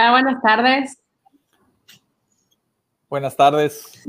[0.00, 0.98] Hola, buenas tardes.
[3.10, 4.08] Buenas tardes.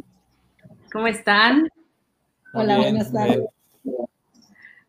[0.90, 1.68] ¿Cómo están?
[2.54, 3.42] Hola, buenas tardes.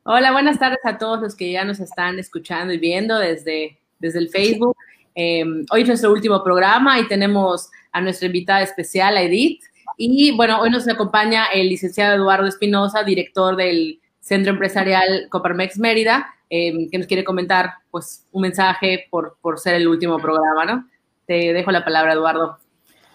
[0.04, 4.20] Hola, buenas tardes a todos los que ya nos están escuchando y viendo desde, desde
[4.20, 4.76] el Facebook.
[5.16, 9.60] Em, hoy es nuestro último programa y tenemos a nuestra invitada especial, a Edith.
[9.96, 16.32] Y bueno, hoy nos acompaña el licenciado Eduardo Espinosa, director del Centro Empresarial Coparmex Mérida,
[16.48, 20.91] em, que nos quiere comentar pues un mensaje por, por ser el último programa, ¿no?
[21.26, 22.58] Te dejo la palabra, Eduardo.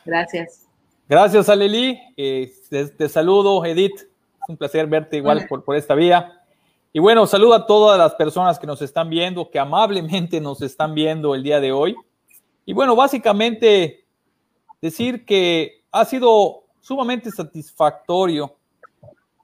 [0.06, 0.66] Gracias.
[1.10, 2.00] Gracias, Aleli.
[2.18, 4.00] Eh, te, saludo, Edith.
[4.00, 6.42] Es un placer verte igual por, por esta vía.
[6.94, 10.96] Y bueno, saludo a todas las personas que nos están viendo, que amablemente nos están
[10.96, 11.96] viendo el día de hoy.
[12.66, 14.06] Y bueno, básicamente
[14.82, 18.56] decir que ha sido sumamente satisfactorio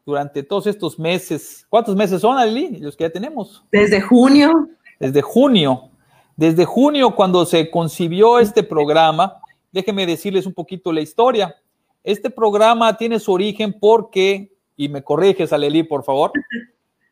[0.05, 1.65] durante todos estos meses.
[1.69, 2.77] ¿Cuántos meses son, Ali?
[2.77, 3.63] Los que ya tenemos.
[3.71, 4.69] Desde junio.
[4.99, 5.89] Desde junio.
[6.35, 9.39] Desde junio, cuando se concibió este programa,
[9.71, 11.55] déjenme decirles un poquito la historia.
[12.03, 16.31] Este programa tiene su origen porque, y me corriges, Aleli, por favor,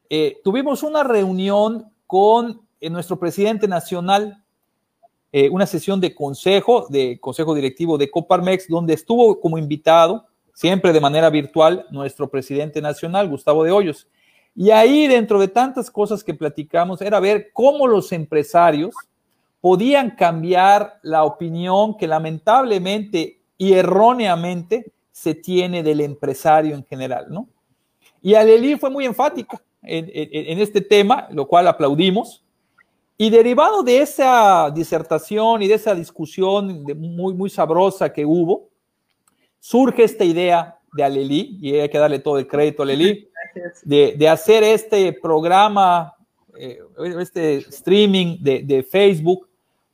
[0.09, 4.43] eh, tuvimos una reunión con eh, nuestro presidente nacional,
[5.31, 10.91] eh, una sesión de consejo, de consejo directivo de Coparmex, donde estuvo como invitado, siempre
[10.93, 14.07] de manera virtual, nuestro presidente nacional, Gustavo de Hoyos.
[14.55, 18.93] Y ahí, dentro de tantas cosas que platicamos, era ver cómo los empresarios
[19.61, 27.47] podían cambiar la opinión que lamentablemente y erróneamente se tiene del empresario en general, ¿no?
[28.21, 32.43] Y Aleli fue muy enfática en, este tema, lo cual aplaudimos.
[33.17, 38.69] Y derivado de esa disertación y de esa discusión muy, muy sabrosa que hubo,
[39.59, 43.29] surge esta idea de Aleli, y hay que darle todo el crédito a Aleli,
[43.83, 46.15] de, de, hacer este programa,
[46.57, 46.79] eh,
[47.19, 49.47] este streaming de, de Facebook,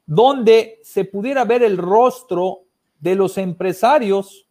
[0.07, 2.61] donde se pudiera ver el rostro
[2.99, 4.47] de los empresarios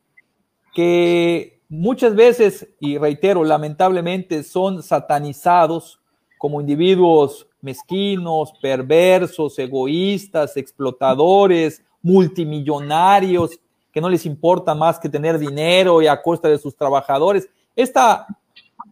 [0.74, 6.00] que muchas veces, y reitero, lamentablemente son satanizados
[6.38, 13.58] como individuos mezquinos, perversos, egoístas, explotadores, multimillonarios,
[13.90, 17.48] que no les importa más que tener dinero y a costa de sus trabajadores.
[17.74, 18.26] Esta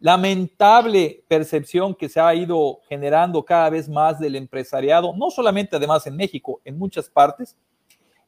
[0.05, 6.07] lamentable percepción que se ha ido generando cada vez más del empresariado, no solamente además
[6.07, 7.57] en México, en muchas partes.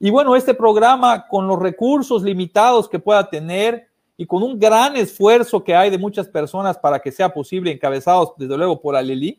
[0.01, 4.97] Y bueno, este programa con los recursos limitados que pueda tener, y con un gran
[4.97, 9.39] esfuerzo que hay de muchas personas para que sea posible, encabezados desde luego por Aleli,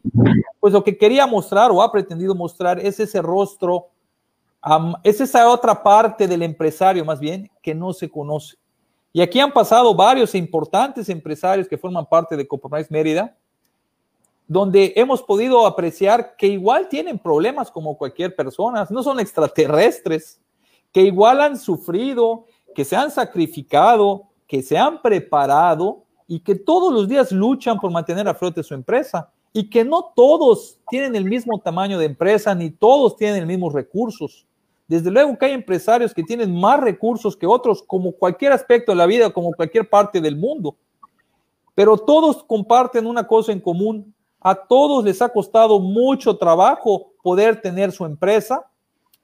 [0.60, 3.88] pues lo que quería mostrar o ha pretendido mostrar es ese rostro,
[5.04, 8.58] es esa otra parte del empresario más bien que no se conoce.
[9.18, 13.36] Y aquí han pasado varios importantes empresarios que forman parte de Coparmex Mérida,
[14.48, 20.40] donde hemos podido apreciar que igual tienen problemas como cualquier persona, no son extraterrestres,
[20.92, 22.46] que igual han sufrido,
[22.76, 27.90] que se han sacrificado, que se han preparado y que todos los días luchan por
[27.90, 32.54] mantener a flote su empresa y que no todos tienen el mismo tamaño de empresa
[32.54, 34.46] ni todos tienen los mismos recursos.
[34.88, 38.98] Desde luego que hay empresarios que tienen más recursos que otros, como cualquier aspecto de
[38.98, 40.78] la vida, como cualquier parte del mundo.
[41.76, 44.14] Pero todos comparten una cosa en común.
[44.40, 48.66] A todos les ha costado mucho trabajo poder tener su empresa,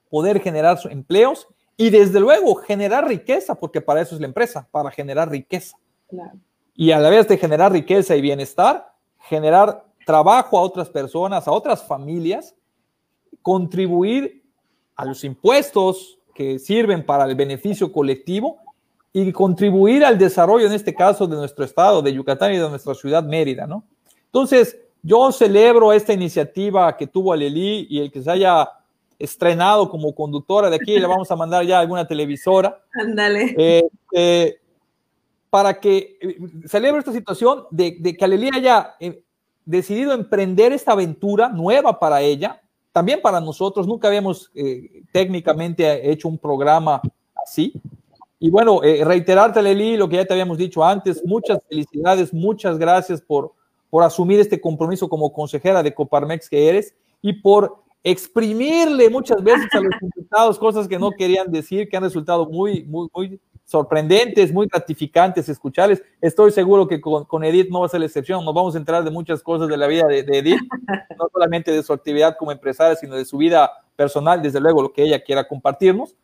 [0.10, 1.48] poder generar sus empleos
[1.78, 5.78] y desde luego generar riqueza, porque para eso es la empresa, para generar riqueza.
[6.76, 11.52] Y a la vez de generar riqueza y bienestar, generar trabajo a otras personas, a
[11.52, 12.54] otras familias,
[13.42, 14.43] contribuir
[14.96, 18.60] a los impuestos que sirven para el beneficio colectivo
[19.12, 22.96] y contribuir al desarrollo, en este caso, de nuestro estado, de Yucatán y de nuestra
[22.96, 23.84] ciudad Mérida, ¿no?
[24.26, 28.68] Entonces, yo celebro esta iniciativa que tuvo Alelí y el que se haya
[29.20, 32.82] estrenado como conductora de aquí, le vamos a mandar ya alguna televisora.
[32.94, 33.54] Ándale.
[33.58, 34.60] Eh, eh,
[35.50, 38.96] para que eh, celebre esta situación de, que Alelí haya
[39.66, 42.63] decidido emprender esta aventura nueva para ella,
[42.94, 43.86] también para nosotros.
[43.86, 44.50] Nunca habíamos
[45.12, 47.02] técnicamente hecho un programa
[47.46, 47.74] así.
[48.40, 53.22] Y bueno, reiterarte, Alelí, lo que ya te habíamos dicho antes, muchas felicidades, muchas gracias
[53.22, 53.54] por,
[53.90, 59.68] por asumir este compromiso como consejera de Coparmex que eres y por exprimirle muchas veces
[59.72, 64.54] a los invitados cosas que no querían decir, que han resultado muy, muy, muy sorprendentes,
[64.54, 66.04] muy gratificantes escucharles.
[66.22, 68.44] Estoy seguro que con, Edith no va a ser la excepción.
[68.44, 70.60] Nos vamos a enterar de muchas cosas de la vida de, Edith,
[71.18, 74.94] no solamente de su actividad como empresaria, sino de su vida personal, desde luego lo
[74.94, 76.16] que ella quiera compartirnos.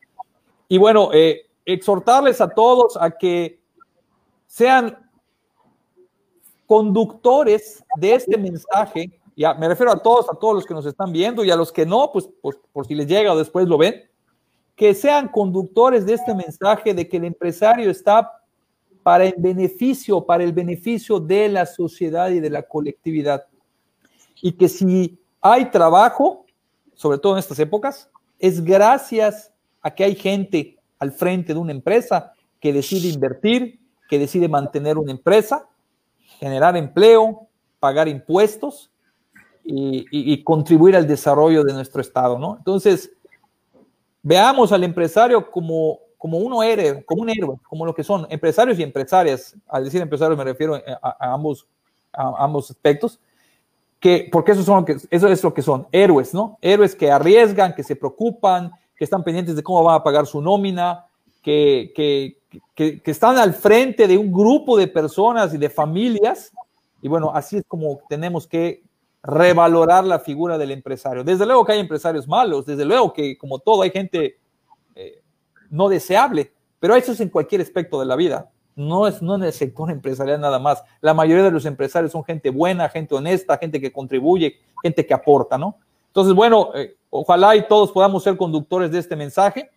[0.67, 3.59] Y bueno, eh, exhortarles a todos a que
[4.47, 4.97] sean
[6.65, 11.13] conductores de este mensaje ya me refiero a todos, a todos los que nos están
[11.13, 13.77] viendo y a los que no, pues, pues, por si les llega o después lo
[13.77, 14.03] ven,
[14.79, 18.31] que sean conductores de este mensaje de que el empresario está
[19.03, 23.45] para el beneficio, para el beneficio de la sociedad y de la colectividad.
[24.41, 26.45] Y que si hay trabajo,
[26.95, 28.09] sobre todo en estas épocas,
[28.39, 32.31] es gracias a que hay gente al frente de una empresa
[32.61, 35.67] que decide invertir, que decide mantener una empresa,
[36.39, 37.49] generar empleo,
[37.81, 38.89] pagar impuestos
[39.65, 42.55] y, contribuir al desarrollo de nuestro Estado, ¿no?
[42.57, 43.11] Entonces,
[44.21, 48.77] veamos al empresario como, como uno héroe, como un héroe, como lo que son empresarios
[48.79, 49.55] y empresarias.
[49.67, 51.67] Al decir empresarios me refiero a, ambos,
[52.13, 53.19] a ambos aspectos,
[53.99, 56.57] que, porque eso, son lo que, eso es lo que son, héroes, ¿no?
[56.61, 60.41] Héroes que arriesgan, que se preocupan, que están pendientes de cómo van a pagar su
[60.41, 61.05] nómina,
[61.41, 62.37] que, que,
[62.75, 66.51] que, que están al frente de un grupo de personas y de familias.
[67.01, 68.83] Y bueno, así es como tenemos que
[69.21, 71.23] revalorar la figura del empresario.
[71.23, 74.39] Desde luego que hay empresarios malos, desde luego que como todo hay gente
[74.95, 75.21] eh,
[75.69, 79.43] no deseable, pero eso es en cualquier aspecto de la vida, no es no en
[79.43, 80.81] el sector empresarial nada más.
[81.01, 85.13] La mayoría de los empresarios son gente buena, gente honesta, gente que contribuye, gente que
[85.13, 85.77] aporta, ¿no?
[86.07, 89.69] Entonces, bueno, eh, ojalá y todos podamos ser conductores de este mensaje.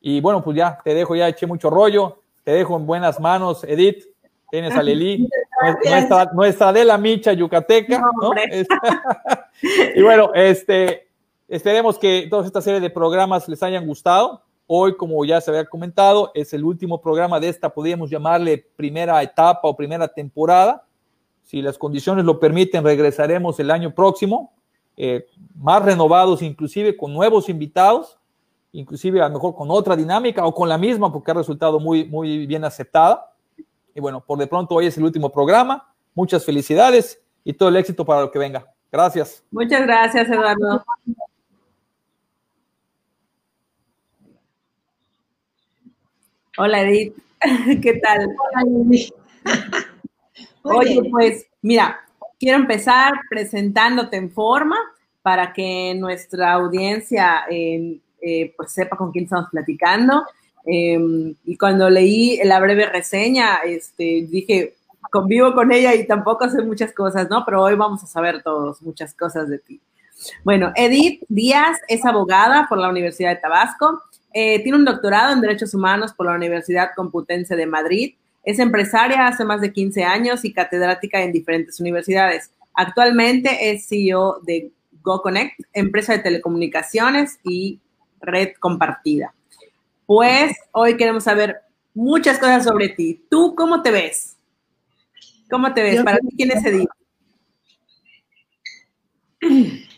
[0.00, 3.64] Y bueno, pues ya te dejo, ya eché mucho rollo, te dejo en buenas manos,
[3.64, 4.04] Edith.
[4.50, 5.28] Tienes a Leli,
[5.84, 8.32] nuestra, nuestra de la Micha yucateca, ¿no?
[9.94, 11.08] y bueno, este,
[11.48, 14.42] esperemos que toda esta serie de programas les hayan gustado.
[14.66, 19.22] Hoy, como ya se había comentado, es el último programa de esta, podríamos llamarle primera
[19.22, 20.84] etapa o primera temporada.
[21.42, 24.52] Si las condiciones lo permiten, regresaremos el año próximo,
[24.96, 25.26] eh,
[25.56, 28.18] más renovados, inclusive con nuevos invitados,
[28.72, 32.04] inclusive a lo mejor con otra dinámica o con la misma, porque ha resultado muy,
[32.04, 33.29] muy bien aceptada.
[33.94, 35.92] Y bueno, por de pronto hoy es el último programa.
[36.14, 38.66] Muchas felicidades y todo el éxito para lo que venga.
[38.90, 39.44] Gracias.
[39.50, 40.84] Muchas gracias, Eduardo.
[46.58, 47.14] Hola, Edith.
[47.82, 48.26] ¿Qué tal?
[48.26, 49.14] Hola, Edith.
[50.62, 52.00] Oye, pues mira,
[52.38, 54.76] quiero empezar presentándote en forma
[55.22, 60.24] para que nuestra audiencia eh, eh, pues sepa con quién estamos platicando.
[60.66, 64.74] Em, y cuando leí la breve reseña, este, dije,
[65.10, 67.44] convivo con ella y tampoco sé muchas cosas, ¿no?
[67.44, 69.80] Pero hoy vamos a saber todos muchas cosas de ti.
[70.44, 74.02] Bueno, Edith Díaz es abogada por la Universidad de Tabasco,
[74.32, 79.26] eh, tiene un doctorado en Derechos Humanos por la Universidad Complutense de Madrid, es empresaria
[79.26, 82.52] hace más de 15 años y catedrática en diferentes universidades.
[82.74, 84.70] Actualmente es CEO de
[85.02, 87.80] GoConnect, empresa de telecomunicaciones y
[88.20, 89.34] red compartida.
[90.10, 91.60] Pues hoy queremos saber
[91.94, 93.24] muchas cosas sobre ti.
[93.30, 94.36] ¿Tú cómo te ves?
[95.48, 96.02] ¿Cómo te ves?
[96.02, 96.88] Para ti, ¿quién es Edith?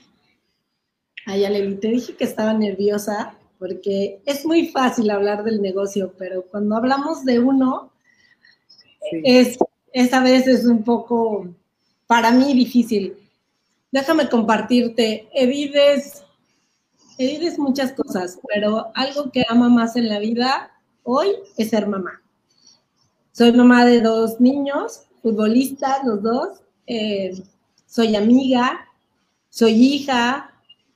[1.25, 6.43] Ay, Ale, te dije que estaba nerviosa porque es muy fácil hablar del negocio, pero
[6.43, 7.91] cuando hablamos de uno,
[9.25, 9.56] es,
[9.94, 11.49] esta vez es un poco,
[12.06, 13.17] para mí, difícil.
[13.91, 15.31] Déjame compartirte.
[15.32, 16.23] Edith es
[17.26, 20.70] dices muchas cosas, pero algo que ama más en la vida
[21.02, 22.22] hoy es ser mamá.
[23.32, 26.60] Soy mamá de dos niños, futbolistas los dos.
[26.86, 27.42] Eh,
[27.86, 28.88] soy amiga,
[29.50, 30.50] soy hija,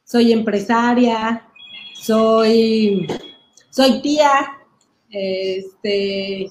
[0.05, 1.47] soy empresaria,
[1.95, 3.07] soy,
[3.71, 4.31] soy tía,
[5.11, 6.51] este,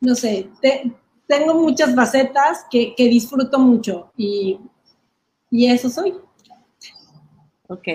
[0.00, 0.50] no sé,
[1.26, 4.58] tengo muchas facetas que, que disfruto mucho y,
[5.50, 6.14] y eso soy.
[7.68, 7.88] Ok.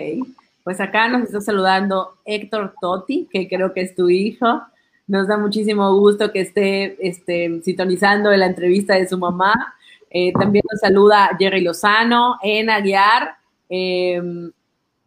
[0.63, 4.61] Pues acá nos está saludando Héctor Totti, que creo que es tu hijo.
[5.07, 9.75] Nos da muchísimo gusto que esté este, sintonizando la entrevista de su mamá.
[10.09, 13.35] Eh, también nos saluda Jerry Lozano, Ena Guiar,
[13.67, 14.51] em,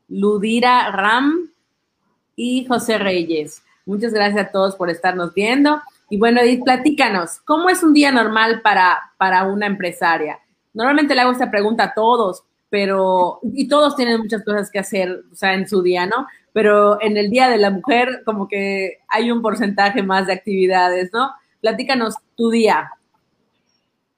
[0.09, 1.49] Ludira Ram
[2.35, 3.63] y José Reyes.
[3.87, 5.81] Muchas gracias a todos por estarnos viendo.
[6.11, 10.39] Y bueno, Edith, platícanos, ¿cómo es un día normal para, para una empresaria?
[10.75, 15.23] Normalmente le hago esta pregunta a todos, pero, y todos tienen muchas cosas que hacer,
[15.33, 16.27] o sea, en su día, ¿no?
[16.53, 21.11] Pero en el Día de la Mujer, como que hay un porcentaje más de actividades,
[21.13, 21.31] ¿no?
[21.61, 22.91] Platícanos tu día.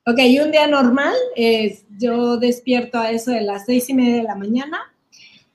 [0.07, 4.23] Ok, un día normal es, yo despierto a eso de las seis y media de
[4.23, 4.79] la mañana.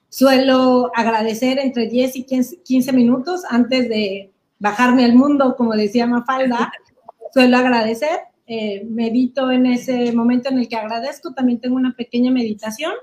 [0.10, 6.72] Suelo agradecer entre 10 y 15 minutos antes de bajarme al mundo, como decía Mafalda.
[7.34, 12.32] Suelo agradecer eh, medito en ese momento en el que agradezco, también tengo una pequeña
[12.32, 12.94] meditación,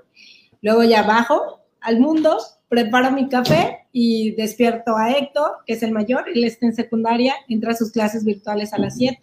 [0.60, 5.92] luego ya bajo al mundo, preparo mi café y despierto a Héctor, que es el
[5.92, 9.18] mayor, él está en secundaria, entra a sus clases virtuales a las 7.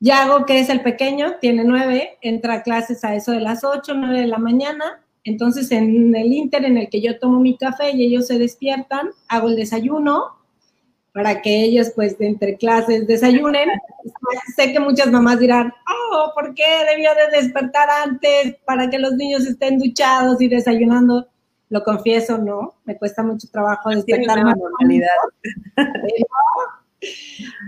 [0.00, 3.94] Yago, que es el pequeño, tiene 9, entra a clases a eso de las 8,
[3.94, 5.02] 9 de la mañana.
[5.24, 9.08] Entonces, en el inter en el que yo tomo mi café y ellos se despiertan,
[9.28, 10.35] hago el desayuno
[11.16, 13.70] para que ellos, pues, de entre clases desayunen.
[14.54, 15.72] Sé que muchas mamás dirán,
[16.12, 21.26] oh, ¿por qué debió de despertar antes para que los niños estén duchados y desayunando?
[21.70, 24.44] Lo confieso, no, me cuesta mucho trabajo despertar.
[24.44, 25.08] Más normalidad.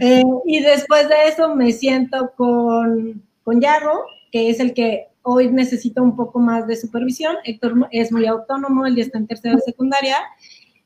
[0.01, 5.53] Eh, y después de eso me siento con, con Yago, que es el que hoy
[5.53, 7.37] necesita un poco más de supervisión.
[7.45, 10.17] Héctor es muy autónomo, él ya está en tercera de secundaria.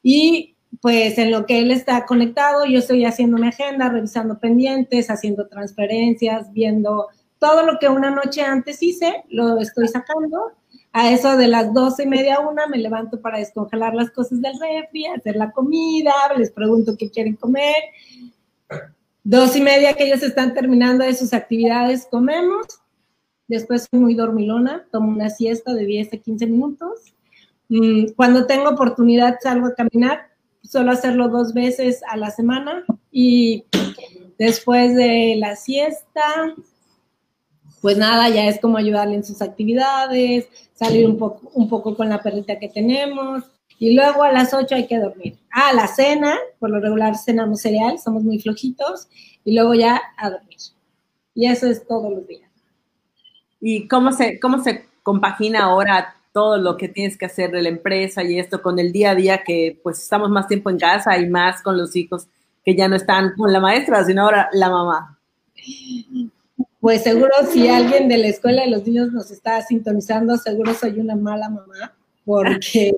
[0.02, 5.10] Y pues en lo que él está conectado, yo estoy haciendo mi agenda, revisando pendientes,
[5.10, 10.52] haciendo transferencias, viendo todo lo que una noche antes hice, lo estoy sacando.
[10.92, 14.52] A eso de las doce y media una me levanto para descongelar las cosas del
[14.60, 17.74] refri, hacer la comida, les pregunto qué quieren comer.
[19.24, 22.66] Dos y media que ellos están terminando de sus actividades, comemos.
[23.48, 27.14] Después soy muy dormilona, tomo una siesta de 10 a 15 minutos.
[27.68, 30.31] Mm, cuando tengo oportunidad salgo a caminar,
[30.62, 33.64] suelo hacerlo dos veces a la semana y
[34.38, 36.54] después de la siesta,
[37.80, 42.08] pues nada, ya es como ayudarle en sus actividades, salir un poco, un poco con
[42.08, 43.44] la perrita que tenemos
[43.78, 45.38] y luego a las 8 hay que dormir.
[45.50, 49.08] Ah, la cena, por lo regular cenamos cereal, somos muy flojitos
[49.44, 50.58] y luego ya a dormir.
[51.34, 52.48] Y eso es todos los días.
[53.60, 57.68] ¿Y cómo se, cómo se compagina ahora todo lo que tienes que hacer de la
[57.68, 61.18] empresa y esto con el día a día que pues estamos más tiempo en casa
[61.18, 62.26] y más con los hijos
[62.64, 65.18] que ya no están con la maestra, sino ahora la mamá.
[66.80, 70.98] Pues seguro si alguien de la escuela de los niños nos está sintonizando, seguro soy
[70.98, 72.94] una mala mamá, porque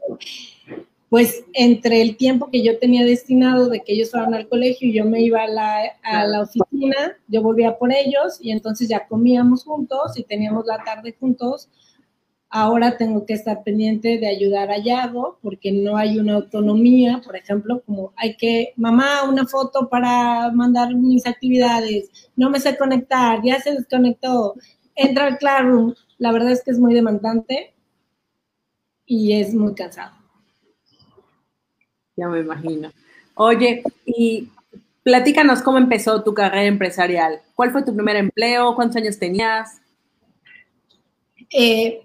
[1.08, 4.94] pues entre el tiempo que yo tenía destinado de que ellos fueran al colegio y
[4.94, 9.06] yo me iba a la, a la oficina, yo volvía por ellos y entonces ya
[9.06, 11.68] comíamos juntos y teníamos la tarde juntos
[12.56, 17.34] Ahora tengo que estar pendiente de ayudar a Yago porque no hay una autonomía, por
[17.34, 23.40] ejemplo, como hay que, mamá, una foto para mandar mis actividades, no me sé conectar,
[23.42, 24.54] ya se desconectó,
[24.94, 25.94] entra al Classroom.
[26.18, 27.74] La verdad es que es muy demandante
[29.04, 30.14] y es muy cansado.
[32.14, 32.92] Ya me imagino.
[33.34, 34.48] Oye, y
[35.02, 37.40] platícanos cómo empezó tu carrera empresarial.
[37.56, 38.76] ¿Cuál fue tu primer empleo?
[38.76, 39.80] ¿Cuántos años tenías?
[41.50, 42.00] Eh,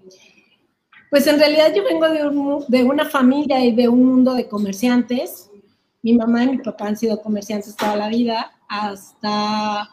[1.10, 2.08] pues en realidad yo vengo
[2.68, 5.50] de, una familia y de un mundo de comerciantes.
[6.02, 9.90] Mi mamá y mi papá han sido comerciantes toda la vida, hasta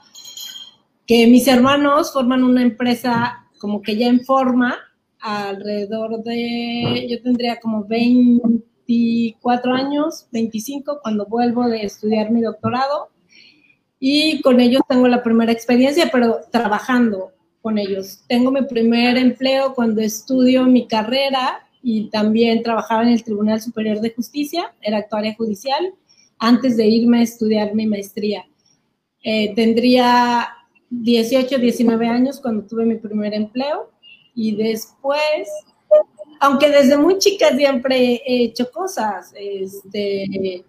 [1.08, 4.78] que mis hermanos forman una empresa como que ya en forma,
[5.20, 13.10] alrededor de, yo tendría como 24 años, 25, cuando vuelvo de estudiar mi doctorado.
[14.00, 17.32] Y con ellos tengo la primera experiencia, pero trabajando
[17.76, 18.24] ellos.
[18.28, 24.00] Tengo mi primer empleo cuando estudio mi carrera y también trabajaba en el Tribunal Superior
[24.00, 25.94] de Justicia, era actuaria judicial,
[26.40, 28.46] antes de irme a estudiar mi maestría.
[29.24, 30.48] Eh, tendría
[30.90, 33.92] 18, 19 años cuando tuve mi primer empleo
[34.36, 35.50] y después,
[36.40, 40.64] aunque desde muy chica siempre he hecho cosas, este,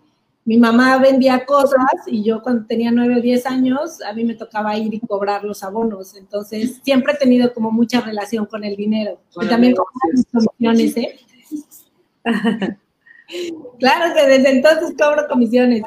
[0.48, 4.34] mi mamá vendía cosas y yo cuando tenía nueve o diez años, a mí me
[4.34, 6.16] tocaba ir y cobrar los abonos.
[6.16, 9.20] Entonces, siempre he tenido como mucha relación con el dinero.
[9.42, 9.84] y también con
[10.32, 11.20] las comisiones, ¿eh?
[13.78, 15.82] claro que desde entonces cobro comisiones.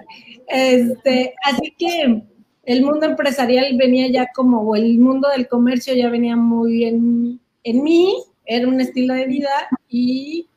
[0.48, 2.22] Este, así que
[2.63, 7.41] el mundo empresarial venía ya como, o el mundo del comercio ya venía muy en,
[7.63, 8.15] en mí,
[8.46, 9.50] era un estilo de vida
[9.89, 10.48] y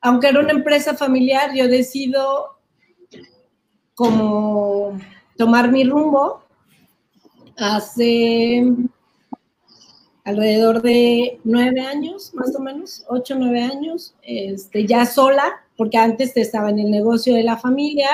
[0.00, 2.59] aunque era una empresa familiar, yo decido
[4.00, 4.98] como
[5.36, 6.40] tomar mi rumbo
[7.58, 8.64] hace
[10.24, 16.34] alrededor de nueve años, más o menos, ocho, nueve años, este, ya sola, porque antes
[16.34, 18.08] estaba en el negocio de la familia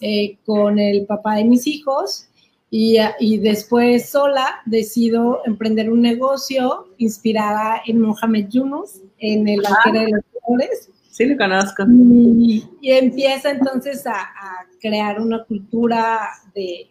[0.00, 2.28] eh, con el papá de mis hijos
[2.70, 10.10] y, y, después sola decido emprender un negocio inspirada en Mohamed Yunus, en el de
[10.10, 10.90] los colores.
[11.14, 11.84] Sí, lo conozco.
[11.88, 16.88] Y, empieza entonces a, crear una cultura de,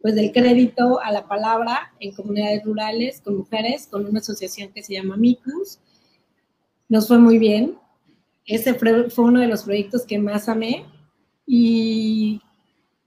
[0.00, 4.84] pues, del crédito a la palabra en comunidades rurales con mujeres, con una asociación que
[4.84, 5.80] se llama MICUS.
[6.88, 7.76] Nos fue muy bien.
[8.46, 10.84] Ese fue uno de los proyectos que más amé.
[11.44, 12.40] Y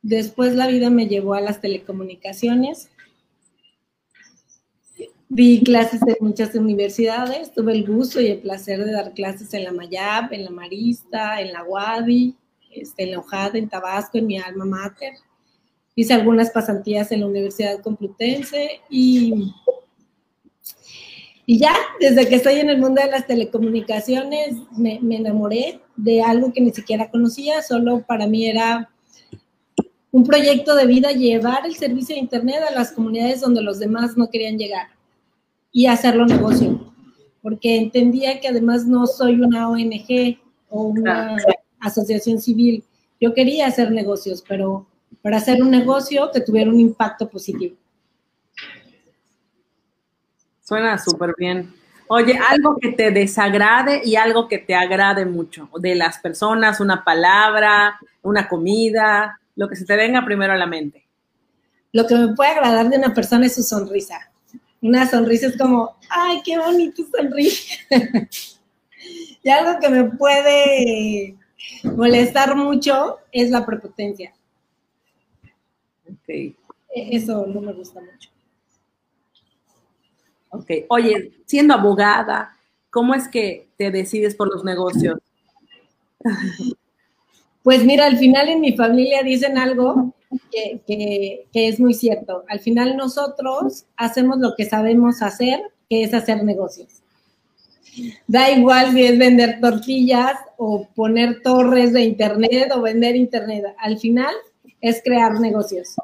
[0.01, 2.89] después la vida me llevó a las telecomunicaciones
[5.29, 9.65] Di clases en muchas universidades, tuve el gusto y el placer de dar clases en
[9.65, 12.33] la Mayab, en la Marista, en la Wadi,
[12.71, 15.13] este, en la Ojada, en Tabasco, en mi alma mater.
[15.95, 19.53] Hice algunas pasantías en la Universidad Complutense y
[21.45, 26.21] Y ya, desde que estoy en el mundo de las telecomunicaciones, me, me enamoré de
[26.21, 28.89] algo que ni siquiera conocía, solo para mí era
[30.11, 34.17] un proyecto de vida llevar el servicio de Internet a las comunidades donde los demás
[34.17, 34.96] no querían llegar
[35.71, 36.93] y hacerlo negocio,
[37.41, 41.35] porque entendía que además no soy una ONG o una
[41.79, 42.83] asociación civil,
[43.19, 44.87] yo quería hacer negocios, pero
[45.21, 47.75] para hacer un negocio que tuviera un impacto positivo.
[50.61, 51.73] Suena súper bien.
[52.09, 57.03] Oye, algo que te desagrade y algo que te agrade mucho de las personas, una
[57.03, 61.05] palabra, una comida, lo que se te venga primero a la mente.
[61.91, 64.31] Lo que me puede agradar de una persona es su sonrisa.
[64.87, 67.75] Una sonrisa es como, ay, qué bonito sonrisa.
[69.43, 71.35] y algo que me puede
[71.83, 74.33] molestar mucho es la prepotencia.
[76.25, 76.55] E,
[76.89, 78.29] eso no me gusta mucho.
[80.51, 82.55] Ok, oye, siendo abogada,
[82.89, 85.19] ¿cómo es que te decides por los negocios?
[87.63, 90.13] Pues mira, al final en mi familia dicen algo
[90.51, 90.81] que,
[91.51, 92.43] que, es muy cierto.
[92.47, 97.01] Al final nosotros hacemos lo que sabemos hacer, que es hacer negocios.
[98.27, 103.65] Da igual si es vender tortillas o poner torres de internet o vender internet.
[103.79, 104.33] Al final
[104.81, 105.95] es crear negocios.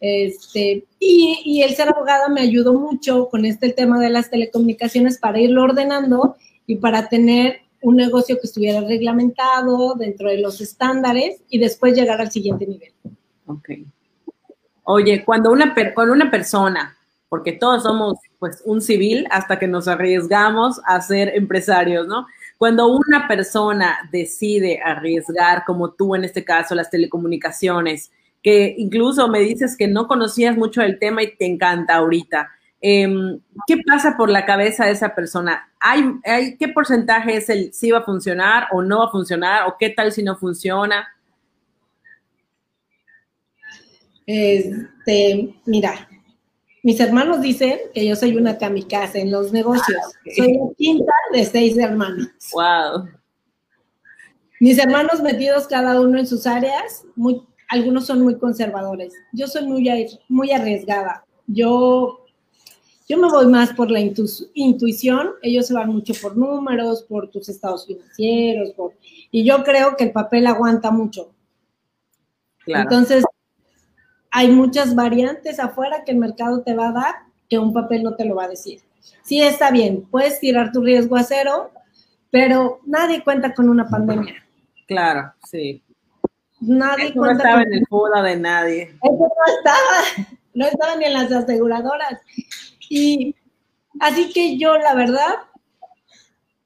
[0.00, 5.40] Este, y, el ser abogada me ayudó mucho con este tema de las telecomunicaciones para
[5.40, 6.34] irlo ordenando
[6.66, 12.20] y para tener un negocio que estuviera reglamentado dentro de los estándares y después llegar
[12.20, 12.92] al siguiente nivel.
[13.52, 13.70] Ok.
[14.84, 16.96] Oye, cuando una, una persona,
[17.28, 22.26] porque todos somos pues un civil hasta que nos arriesgamos a ser empresarios, ¿no?
[22.58, 28.10] Cuando una persona decide arriesgar, como tú en este caso, las telecomunicaciones,
[28.42, 32.50] que incluso me dices que no conocías mucho el tema y te encanta ahorita.
[32.80, 35.70] Em, ¿Qué pasa por la cabeza de esa persona?
[35.78, 39.68] ¿Hay, ¿Hay, qué porcentaje es el si va a funcionar o no va a funcionar?
[39.68, 41.06] ¿O qué tal si no funciona?
[44.26, 46.08] Este, mira,
[46.82, 50.00] mis hermanos dicen que yo soy una kamikaze en los negocios.
[50.04, 52.28] Ah, soy la quinta de seis hermanos.
[52.52, 53.08] Wow.
[54.58, 59.12] Mis hermanos metidos cada uno en sus áreas, muy, algunos son muy conservadores.
[59.32, 59.88] Yo soy muy,
[60.28, 61.24] muy arriesgada.
[61.46, 62.24] Yo,
[63.08, 65.30] yo me voy más por la intuición.
[65.42, 68.72] Ellos se van mucho por números, por tus estados financieros.
[69.30, 71.32] y yo creo que el papel aguanta mucho.
[72.66, 73.24] Entonces,
[74.32, 77.14] hay muchas variantes afuera que el mercado te va a dar
[77.48, 78.80] que un papel no te lo va a decir.
[79.22, 81.70] Sí, está bien, puedes tirar tu riesgo a cero,
[82.30, 84.34] pero nadie cuenta con una pandemia.
[84.88, 85.82] Claro, sí.
[86.60, 88.82] Nadie no estaba en el FUDA de nadie.
[88.82, 92.20] Eso no estaba, no estaba ni en las aseguradoras.
[92.88, 93.34] Y
[94.00, 95.34] así que yo, la verdad,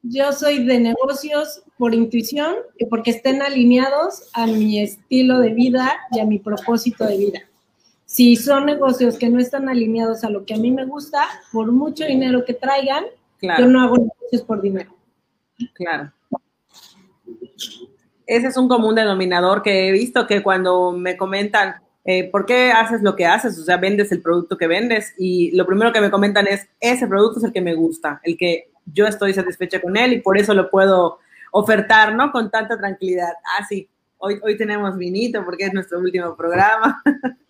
[0.02, 5.96] yo soy de negocios por intuición y porque estén alineados a mi estilo de vida
[6.12, 7.40] y a mi propósito de vida.
[8.16, 11.70] Si son negocios que no están alineados a lo que a mí me gusta, por
[11.70, 13.04] mucho dinero que traigan,
[13.42, 14.94] yo no hago negocios por dinero.
[15.74, 16.12] Claro
[18.26, 22.72] ese es un común denominador que he visto que cuando me comentan, eh, ¿por qué
[22.72, 23.58] haces lo que haces?
[23.58, 27.06] O sea, vendes el producto que vendes y lo primero que me comentan es, ese
[27.06, 30.38] producto es el que me gusta, el que yo estoy satisfecha con él y por
[30.38, 31.18] eso lo puedo
[31.52, 32.32] ofertar, ¿no?
[32.32, 33.32] Con tanta tranquilidad.
[33.44, 37.02] Ah, sí, hoy, hoy tenemos vinito porque es nuestro último programa.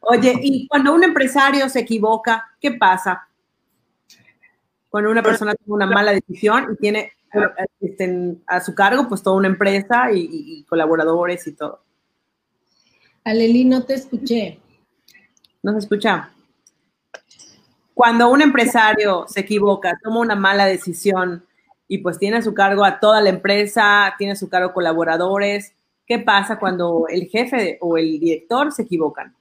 [0.00, 3.28] Oye, y cuando un empresario se equivoca, ¿qué pasa?
[4.88, 7.12] Cuando una persona toma una mala decisión y tiene
[7.80, 11.82] estén a su cargo, pues toda una empresa y, colaboradores y todo.
[13.24, 14.58] Aleli, no te escuché.
[15.62, 16.30] ¿No se escucha?
[17.92, 21.44] Cuando un empresario se equivoca, toma una mala decisión
[21.88, 25.74] y pues tiene a su cargo a toda la empresa, tiene a su cargo colaboradores,
[26.08, 29.34] ¿qué pasa cuando el jefe o el director se equivocan?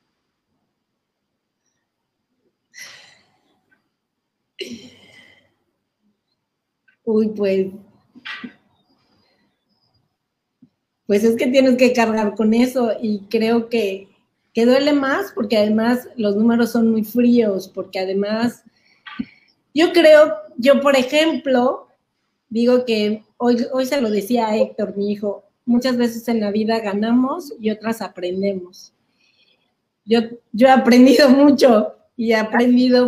[7.05, 7.67] Uy, pues.
[11.05, 14.09] Pues es que tienes que cargar con eso y creo que,
[14.53, 18.63] que duele más porque además los números son muy fríos, porque además
[19.73, 21.87] yo creo, yo por ejemplo,
[22.49, 26.49] digo que hoy, hoy se lo decía a Héctor, mi hijo, muchas veces en la
[26.49, 28.93] vida ganamos y otras aprendemos.
[30.05, 33.07] Yo, yo he aprendido mucho y he aprendido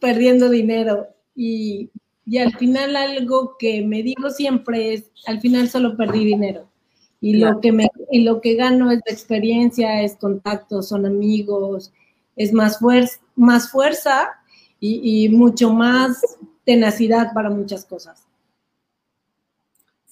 [0.00, 1.90] perdiendo dinero y
[2.24, 6.68] y al final algo que me digo siempre es, al final solo perdí dinero.
[7.20, 11.92] Y lo que me y lo que gano es experiencia, es contacto, son amigos,
[12.34, 14.30] es más fuerza, más fuerza
[14.80, 16.20] y, mucho más
[16.64, 18.26] tenacidad para muchas cosas.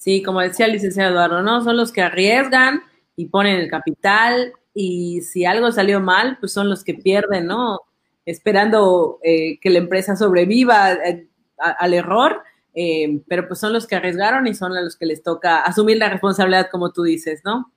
[0.01, 1.63] Sí, como decía el licenciado Eduardo, ¿no?
[1.63, 2.81] Son los que arriesgan
[3.15, 7.81] y ponen el capital y si algo salió mal, pues son los que pierden, ¿no?
[8.25, 12.41] Esperando eh, que la empresa sobreviva eh, al error,
[12.73, 15.97] eh, pero pues son los que arriesgaron y son a los que les toca asumir
[15.97, 17.71] la responsabilidad, como tú dices, ¿no?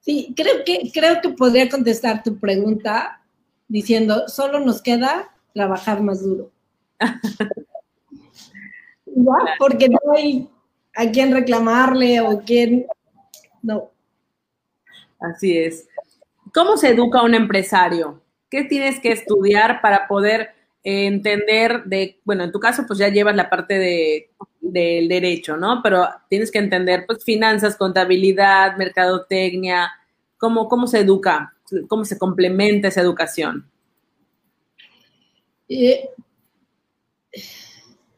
[0.00, 3.20] Sí, creo que, creo que podría contestar tu pregunta
[3.68, 6.50] diciendo, solo nos queda trabajar más duro.
[9.58, 10.48] Porque no hay
[10.94, 12.86] a quién reclamarle o quién,
[13.62, 13.90] no.
[15.20, 15.88] Así es.
[16.54, 18.22] ¿Cómo se educa un empresario?
[18.48, 20.50] ¿Qué tienes que estudiar para poder
[20.82, 25.80] entender de, bueno, en tu caso pues ya llevas la parte de, del derecho, ¿no?
[25.82, 29.90] Pero tienes que entender pues finanzas, contabilidad, mercadotecnia,
[30.38, 31.54] cómo, cómo se educa,
[31.88, 33.70] cómo se complementa esa educación.
[35.68, 36.08] Eh,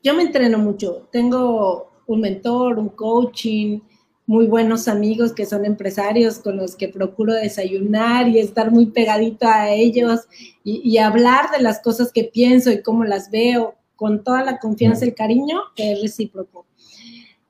[0.03, 3.81] yo me entreno mucho, tengo un mentor, un coaching,
[4.27, 9.47] muy buenos amigos que son empresarios con los que procuro desayunar y estar muy pegadito
[9.47, 10.21] a ellos
[10.65, 15.05] y, hablar de las cosas que pienso y cómo las veo con toda la confianza
[15.05, 16.67] y el cariño que es recíproco.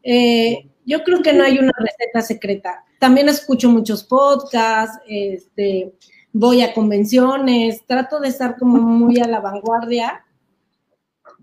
[0.02, 2.84] Eh, yo creo que no hay una receta secreta.
[2.98, 5.92] También escucho muchos podcasts, este,
[6.32, 10.24] voy a convenciones, trato de estar como muy a la vanguardia,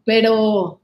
[0.03, 0.81] pero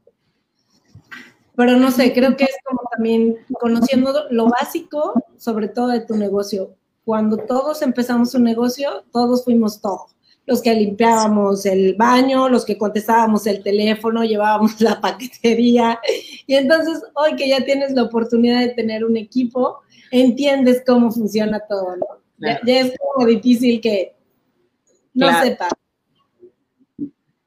[1.56, 6.16] pero no sé, creo que es como también conociendo lo básico, sobre todo de tu
[6.16, 6.76] negocio.
[7.04, 10.08] Cuando todos empezamos un negocio, todos fuimos todo.
[10.48, 16.00] Los que limpiábamos el baño, los que contestábamos el teléfono, llevábamos la paquetería.
[16.46, 21.60] Y entonces, hoy que ya tienes la oportunidad de tener un equipo, entiendes cómo funciona
[21.68, 22.06] todo, ¿no?
[22.38, 24.16] Ya, es como difícil que
[25.14, 25.70] no sepa.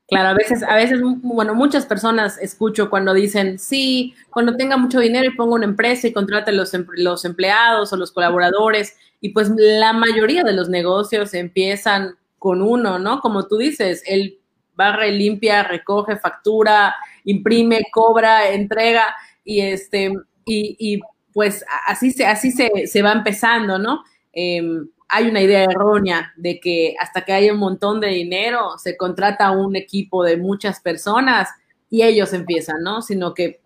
[0.09, 5.01] Claro, a veces, a veces, bueno, muchas personas escucho cuando dicen, sí, cuando tenga mucho
[5.01, 9.51] dinero y pongo una empresa y contrate los, los empleados o los colaboradores, y pues
[9.55, 13.21] la mayoría de los negocios empiezan con uno, ¿no?
[13.21, 14.39] Como tú dices, él
[14.75, 16.95] barre, limpia, recoge, factura,
[17.25, 20.11] imprime, cobra, entrega, y este,
[20.47, 21.01] y, y
[21.35, 24.03] pues así se, así se, se va empezando, ¿no?
[24.33, 28.97] Em, hay una idea errónea de que hasta que haya un montón de dinero se
[28.97, 31.49] contrata un equipo de muchas personas
[31.91, 33.01] y ellos empiezan, ¿no?
[33.01, 33.61] Sino que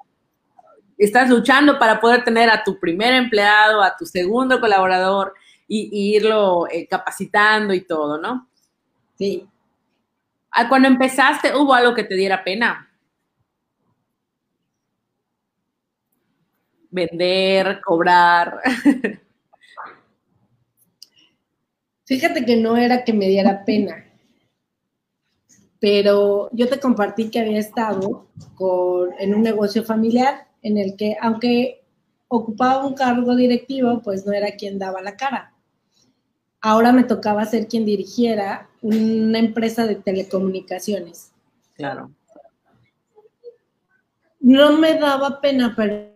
[0.97, 5.35] estás luchando para poder tener a tu primer empleado, a tu segundo colaborador
[5.67, 8.49] y, irlo eh, capacitando y todo, ¿no?
[9.19, 9.49] Sí.
[10.51, 12.89] Ah, cuando empezaste, ¿hubo algo que te diera pena?
[16.91, 18.61] Vender, cobrar.
[22.13, 24.05] Fíjate que no era que me diera pena,
[25.81, 28.27] pero yo te compartí que había estado
[29.19, 31.83] en un negocio familiar en el que, aunque
[32.29, 35.55] ocupaba un cargo directivo, pues no era quien daba la cara.
[36.61, 41.33] Ahora me tocaba ser quien dirigiera una empresa de telecomunicaciones.
[41.73, 42.11] Claro.
[44.39, 46.12] No me daba pena, pero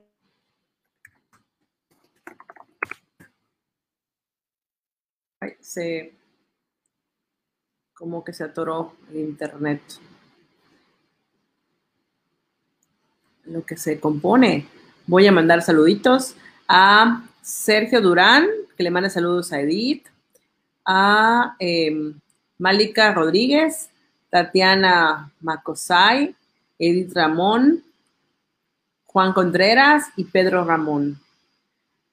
[5.60, 6.12] se
[7.96, 9.80] como que se atoró el internet.
[13.46, 14.66] Lo que se compone.
[15.06, 16.36] Voy a mandar saluditos
[16.68, 20.06] a Sergio Durán, que le manda saludos a Edith,
[20.84, 22.20] a em,
[22.58, 23.88] Malika Rodríguez,
[24.28, 26.34] Tatiana Macosay,
[26.78, 27.82] Edith Ramón,
[29.06, 31.18] Juan Contreras y Pedro Ramón.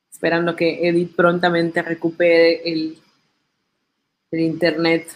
[0.10, 3.03] Esperando que Edith prontamente recupere el
[4.34, 5.15] el internet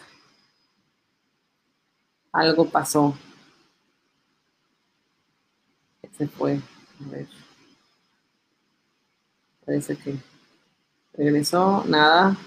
[2.32, 3.18] algo pasó.
[6.16, 6.54] Se fue.
[6.54, 7.28] A ver.
[9.66, 10.16] Parece que
[11.14, 11.84] regresó.
[11.88, 12.38] Nada.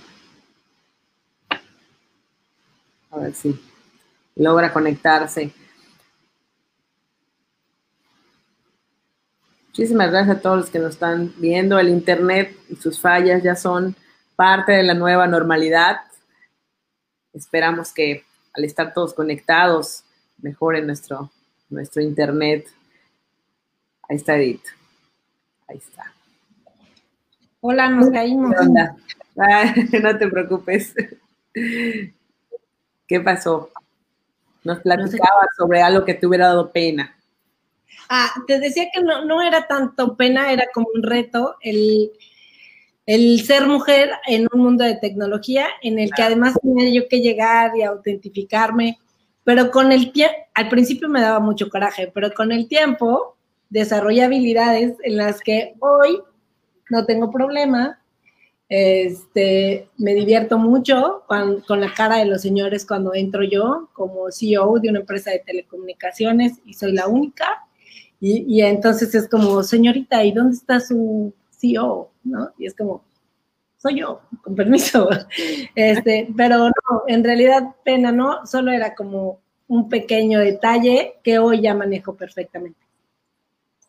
[3.10, 3.60] A ver si
[4.36, 5.52] logra conectarse.
[9.66, 11.80] Muchísimas gracias a todos los que nos están viendo.
[11.80, 13.96] El Internet y sus fallas ya son
[14.36, 16.09] parte de la nueva normalidad.
[17.32, 20.04] Esperamos que al estar todos conectados
[20.38, 21.30] mejore nuestro,
[21.68, 22.66] nuestro internet.
[24.08, 24.64] Ahí está Edith.
[25.68, 26.12] Ahí está.
[27.60, 28.54] Hola, nos caímos.
[30.02, 30.94] no te preocupes.
[31.52, 33.70] ¿Qué pasó?
[34.64, 37.16] Nos platicaba sobre algo que te hubiera dado pena.
[38.08, 42.10] Ah, te decía que no, no era tanto pena, era como un reto el
[43.10, 47.20] el ser mujer en un mundo de tecnología en el que además tenía yo que
[47.20, 48.98] llegar y autentificarme,
[49.42, 53.36] Pero con el tiempo, al principio me daba mucho coraje, pero con el tiempo
[53.68, 56.20] desarrollé habilidades en las que hoy
[56.88, 58.00] no tengo problema.
[58.68, 64.30] Este, me divierto mucho con, con, la cara de los señores cuando entro yo como
[64.30, 67.66] CEO de una empresa de telecomunicaciones y soy la única.
[68.20, 72.09] Y, y entonces es como, señorita, ¿y dónde está su CEO?
[72.24, 72.50] ¿No?
[72.58, 73.02] Y es como,
[73.80, 75.08] soy yo, con permiso.
[75.74, 81.62] Este, pero no, en realidad pena no, solo era como un pequeño detalle que hoy
[81.62, 82.78] ya manejo perfectamente.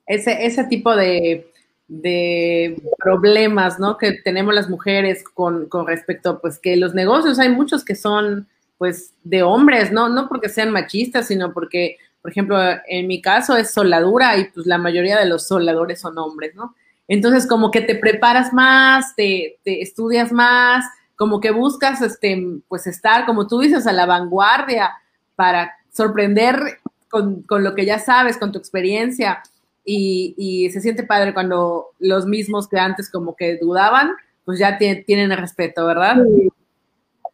[0.05, 1.51] Ese, ese tipo de,
[1.87, 3.97] de problemas, ¿no?
[3.97, 8.47] Que tenemos las mujeres con, con respecto, pues que los negocios, hay muchos que son,
[8.77, 10.07] pues, de hombres, ¿no?
[10.07, 14.67] No porque sean machistas, sino porque, por ejemplo, en mi caso es soldadura y pues
[14.67, 16.75] la mayoría de los soldadores son hombres, ¿no?
[17.07, 20.85] Entonces, como que te preparas más, te, estudias más,
[21.15, 24.91] como que buscas, este, pues, estar, como tú dices, a la vanguardia
[25.35, 29.41] para sorprender con, lo que ya sabes, con tu experiencia.
[29.83, 34.11] Y, se siente padre cuando los mismos que antes como que dudaban,
[34.45, 36.17] pues ya tienen el respeto, ¿verdad?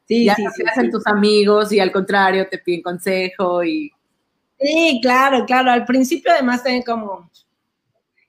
[0.07, 3.91] Sí, ya se hacen tus amigos y al contrario te piden consejo y...
[4.59, 5.69] Sí, claro, claro.
[5.69, 7.29] Al principio además tienen como,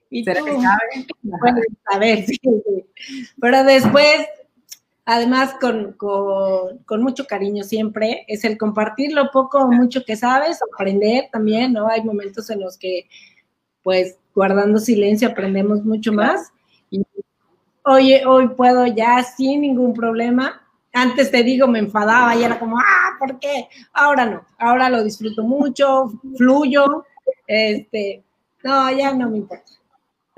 [0.09, 1.07] ¿Y ¿Será que sabe?
[1.21, 2.39] Bueno, a ver, sí,
[3.39, 4.27] Pero después,
[5.05, 10.59] además, con, con, mucho cariño siempre, es el compartir lo poco o mucho que sabes,
[10.73, 11.87] aprender también, ¿no?
[11.87, 13.07] Hay momentos en los que,
[13.83, 16.51] pues, guardando silencio aprendemos mucho más.
[16.89, 17.03] Y
[17.83, 20.61] hoy, hoy puedo ya sin ningún problema.
[20.91, 23.67] Antes te digo, me enfadaba y era como, ah, ¿por qué?
[23.93, 27.05] Ahora no, ahora lo disfruto mucho, fluyo,
[27.45, 28.23] este,
[28.63, 29.78] no, ya no me importa.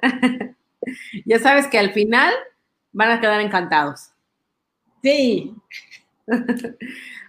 [1.26, 2.34] ya sabes que al final
[2.92, 4.12] van a quedar encantados.
[5.02, 5.56] Sí.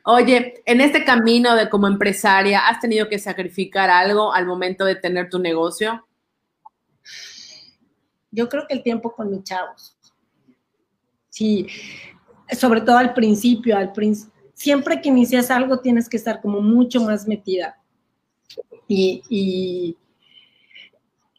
[0.05, 4.97] Oye, en este camino de como empresaria, ¿has tenido que sacrificar algo al momento de
[4.97, 6.07] tener tu negocio?
[8.31, 9.97] Yo creo que el tiempo con mis chavos.
[11.29, 11.67] Sí,
[12.51, 13.93] sobre todo al principio, al
[14.55, 17.79] siempre que inicias algo tienes que estar como mucho más metida.
[18.89, 19.97] y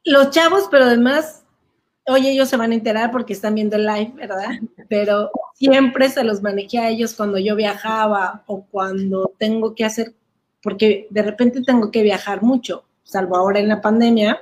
[0.06, 1.44] los chavos, pero además,
[2.06, 4.52] oye, ellos se van a enterar porque están viendo el live, ¿verdad?
[4.90, 10.14] Pero siempre se los manejé a ellos cuando yo viajaba o cuando tengo que hacer,
[10.62, 14.40] porque de repente tengo que viajar mucho, salvo ahora en la pandemia,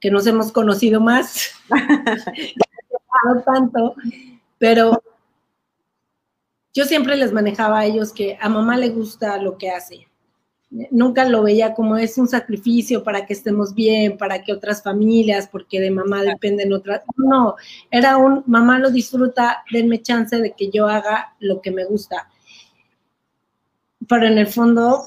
[0.00, 1.52] que nos hemos conocido más,
[3.44, 3.94] tanto,
[4.58, 5.02] pero
[6.74, 10.06] yo siempre les manejaba a ellos que a mamá le gusta lo que hace,
[10.70, 15.48] nunca lo veía como es un sacrificio para que estemos bien, para que otras familias,
[15.48, 17.02] porque de mamá dependen otras.
[17.16, 17.56] No,
[17.90, 22.28] era un mamá lo disfruta, denme chance de que yo haga lo que me gusta.
[24.08, 25.02] Pero en el fondo,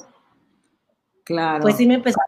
[1.24, 1.62] claro.
[1.62, 2.20] pues sí me empezó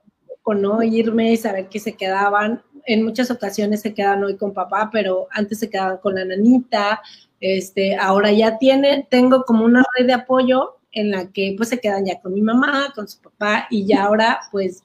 [0.41, 2.61] con no irme y saber que se quedaban.
[2.85, 7.01] En muchas ocasiones se quedan hoy con papá, pero antes se quedaban con la nanita.
[7.39, 11.79] Este, ahora ya tiene, tengo como una red de apoyo en la que pues se
[11.79, 14.83] quedan ya con mi mamá, con su papá y ya ahora pues,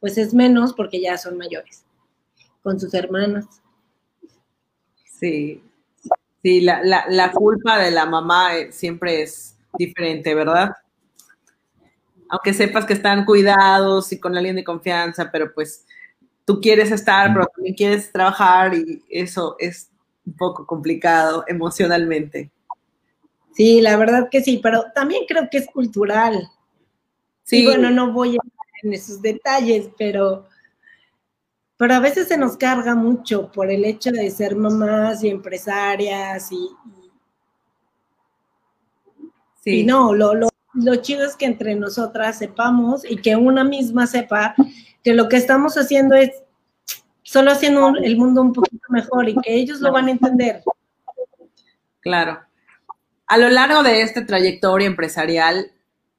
[0.00, 1.84] pues es menos porque ya son mayores,
[2.62, 3.46] con sus hermanas.
[5.20, 5.62] Sí,
[6.42, 10.72] sí, la, la, la culpa de la mamá eh, siempre es diferente, ¿verdad?
[12.28, 15.86] Aunque sepas que están cuidados y con alguien de confianza, pero pues
[16.44, 19.90] tú quieres estar, pero también quieres trabajar y eso es
[20.24, 22.50] un poco complicado emocionalmente.
[23.54, 26.48] Sí, la verdad que sí, pero también creo que es cultural.
[27.44, 27.66] Sí.
[27.66, 28.40] bueno, no voy a
[28.82, 30.46] en esos detalles, pero,
[31.76, 36.50] pero a veces se nos carga mucho por el hecho de ser mamás y empresarias
[36.50, 36.68] y,
[39.60, 39.84] sí.
[39.84, 44.54] no, lo, lo, lo chido es que entre nosotras sepamos y que una misma sepa
[45.04, 46.30] que lo que estamos haciendo es
[47.22, 50.62] solo haciendo el mundo un poquito mejor y que ellos lo van a entender.
[52.00, 52.40] Claro.
[53.32, 55.72] A lo largo de esta trayectoria empresarial,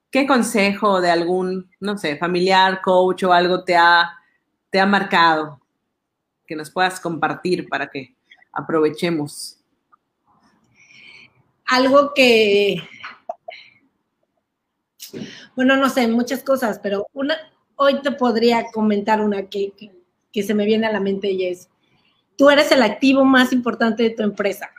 [0.09, 4.17] ¿qué consejo de algún, no sé, familiar, coach o algo te ha,
[4.71, 5.61] te ha marcado
[6.47, 8.15] que nos puedas compartir para que
[8.51, 9.59] aprovechemos?
[11.65, 12.81] Algo que,
[15.55, 17.35] bueno, no sé, muchas cosas, pero una,
[17.75, 19.71] hoy te podría comentar una que,
[20.31, 21.69] que se me viene a la mente y es,
[22.35, 24.71] tú eres el activo más importante de tu empresa.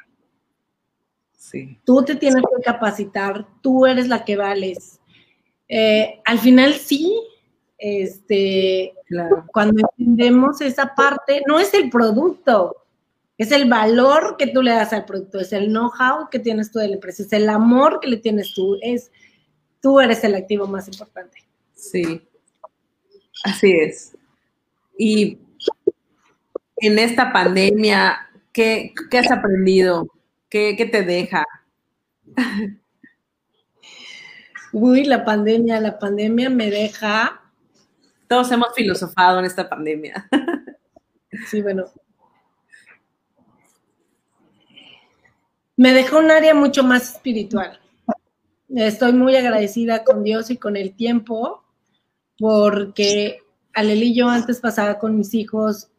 [1.84, 5.00] Tú te tienes que capacitar, tú eres la que vales.
[5.68, 7.20] Eh, al final sí,
[7.78, 8.94] este,
[9.52, 12.76] cuando entendemos esa parte, no es el producto,
[13.36, 16.78] es el valor que tú le das al producto, es el know-how que tienes tú
[16.78, 19.10] de la empresa, es el amor que le tienes tú, es
[19.80, 21.38] tú eres el activo más importante.
[21.74, 22.22] Sí,
[23.44, 24.16] así es.
[24.96, 25.38] Y
[26.76, 30.08] en esta pandemia, ¿qué, has aprendido?
[30.48, 31.44] ¿Qué, ¿Qué, te deja?
[34.72, 37.40] Uy, la pandemia, la pandemia me deja.
[38.28, 40.28] Todos hemos filosofado en esta pandemia.
[41.48, 41.86] Sí, bueno.
[45.76, 47.80] Me dejó un área mucho más espiritual.
[48.68, 51.64] Estoy muy agradecida con Dios y con el tiempo
[52.38, 53.38] porque
[53.72, 55.90] Aleli yo antes pasaba con mis hijos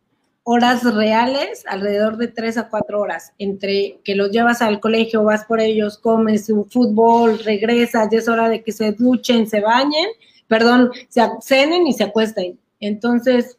[0.47, 5.43] horas reales, alrededor de tres a cuatro horas, entre que los llevas al colegio, vas
[5.45, 10.07] por ellos, comes su fútbol, regresas, ya es hora de que se duchen, se bañen,
[10.47, 12.59] perdón, se cenen y se acuesten.
[12.79, 13.57] Entonces,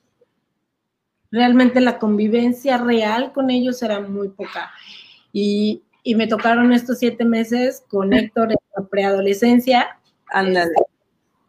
[1.32, 4.70] realmente la convivencia real con ellos era muy poca.
[5.32, 5.82] Y,
[6.14, 9.98] me tocaron estos siete meses con Héctor en la preadolescencia.
[10.28, 10.70] Ándale.
[10.70, 10.84] Este,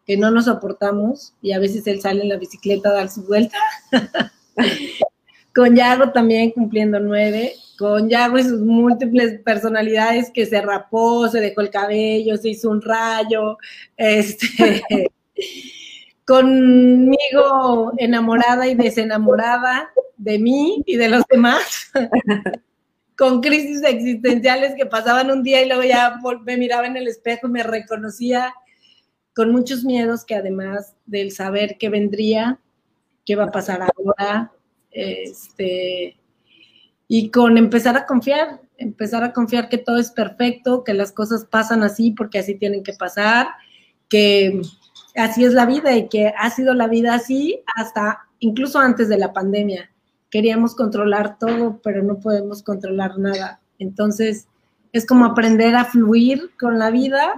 [0.04, 3.22] que no nos soportamos y a veces él sale en la bicicleta a dar su
[3.22, 3.56] vuelta.
[5.54, 11.40] con Yago también cumpliendo nueve, con Yago y sus múltiples personalidades que se rapó, se
[11.40, 13.58] dejó el cabello, se hizo un rayo,
[13.96, 14.82] este,
[16.24, 21.90] conmigo enamorada y desenamorada de mí y de los demás,
[23.16, 27.46] con crisis existenciales que pasaban un día y luego ya me miraba en el espejo
[27.46, 28.52] y me reconocía,
[29.34, 32.58] con muchos miedos que además del saber que vendría,
[33.24, 34.52] qué va a pasar ahora,
[34.98, 36.16] este,
[37.06, 41.44] y con empezar a confiar, empezar a confiar que todo es perfecto, que las cosas
[41.44, 43.48] pasan así porque así tienen que pasar,
[44.08, 44.60] que
[45.14, 49.18] así es la vida y que ha sido la vida así hasta incluso antes de
[49.18, 49.90] la pandemia.
[50.30, 53.60] Queríamos controlar todo, pero no podemos controlar nada.
[53.78, 54.48] Entonces,
[54.92, 57.34] es como aprender a fluir con la vida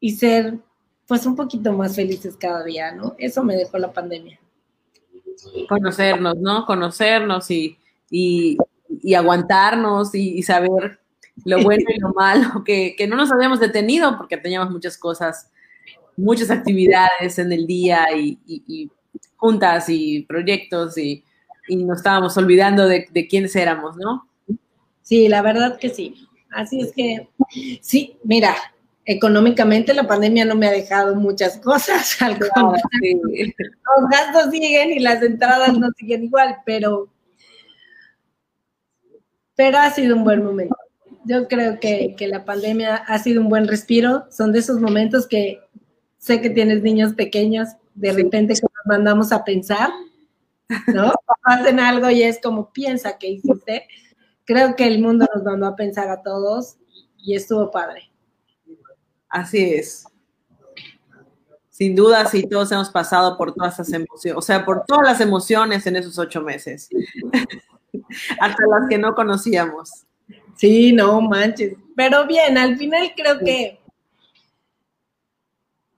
[0.00, 0.58] y ser
[1.06, 3.14] pues un poquito más felices cada día, ¿no?
[3.18, 4.38] Eso me dejó la pandemia.
[5.68, 6.66] Conocernos, ¿no?
[6.66, 7.76] Conocernos y,
[9.16, 11.00] aguantarnos y, saber
[11.44, 15.50] lo bueno y lo malo, que, que no nos habíamos detenido porque teníamos muchas cosas
[16.18, 18.90] muchas actividades en el día y,
[19.36, 21.24] juntas y proyectos y,
[21.70, 24.26] nos estábamos olvidando de, quiénes éramos, ¿no?
[25.02, 26.26] Sí, la verdad que sí.
[26.50, 27.28] Así es que,
[27.80, 28.56] sí, mira,
[29.08, 32.18] económicamente la pandemia no me ha dejado muchas cosas.
[32.38, 37.08] Los gastos siguen y las entradas no siguen igual, pero,
[39.56, 40.76] pero ha sido un buen momento.
[41.24, 44.26] Yo creo que, que la pandemia ha sido un buen respiro.
[44.30, 45.58] Son de esos momentos que
[46.18, 49.88] sé que tienes niños pequeños, de repente que nos mandamos a pensar,
[50.88, 51.14] ¿no?
[51.44, 53.88] Hacen algo y es como, piensa que hiciste.
[54.44, 56.76] Creo que el mundo nos mandó a pensar a todos
[57.16, 58.07] y estuvo padre.
[59.28, 60.04] Así es.
[61.70, 65.20] Sin duda, sí, todos hemos pasado por todas esas emociones, o sea, por todas las
[65.20, 66.88] emociones en esos ocho meses,
[68.40, 70.04] hasta las que no conocíamos.
[70.56, 71.74] Sí, no manches.
[71.94, 73.78] Pero bien, al final creo que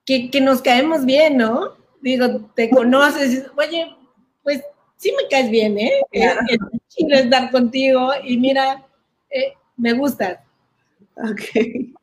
[0.05, 1.75] que, nos caemos bien, ¿no?
[2.01, 3.95] Digo, te conoces, oye,
[4.43, 4.61] pues
[4.97, 6.01] sí me caes bien, ¿eh?
[6.11, 6.35] Es,
[6.87, 8.85] chido estar contigo y mira,
[9.29, 10.43] eh, me gusta.
[11.15, 11.93] Ok.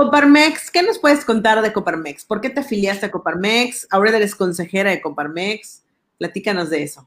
[0.00, 2.24] Coparmex, ¿qué nos puedes contar de Coparmex?
[2.24, 3.86] ¿Por qué te afiliaste a Coparmex?
[3.90, 5.82] Ahora eres consejera de Coparmex.
[6.16, 7.06] Platícanos de eso.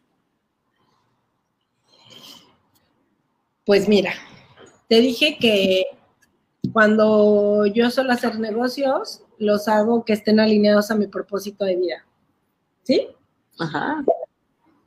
[3.65, 4.13] Pues mira,
[4.87, 5.85] te dije que
[6.71, 12.05] cuando yo suelo hacer negocios, los hago que estén alineados a mi propósito de vida.
[12.83, 13.07] ¿Sí?
[13.57, 14.05] Ajá.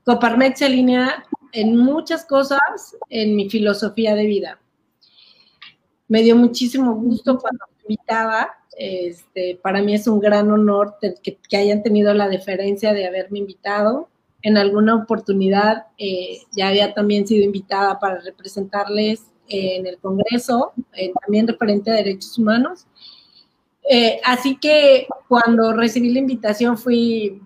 [0.05, 2.61] Coparmex se alinea en muchas cosas
[3.09, 4.61] en mi filosofía de vida.
[6.07, 8.51] Me dio muchísimo gusto cuando invitaba.
[8.77, 14.09] Este, para mí es un gran honor que, hayan tenido la deferencia de haberme invitado.
[14.43, 21.13] En alguna oportunidad eh, ya había también sido invitada para representarles en el Congreso, eh,
[21.23, 22.87] también referente a derechos humanos.
[23.89, 27.41] Eh, así que cuando recibí la invitación fui,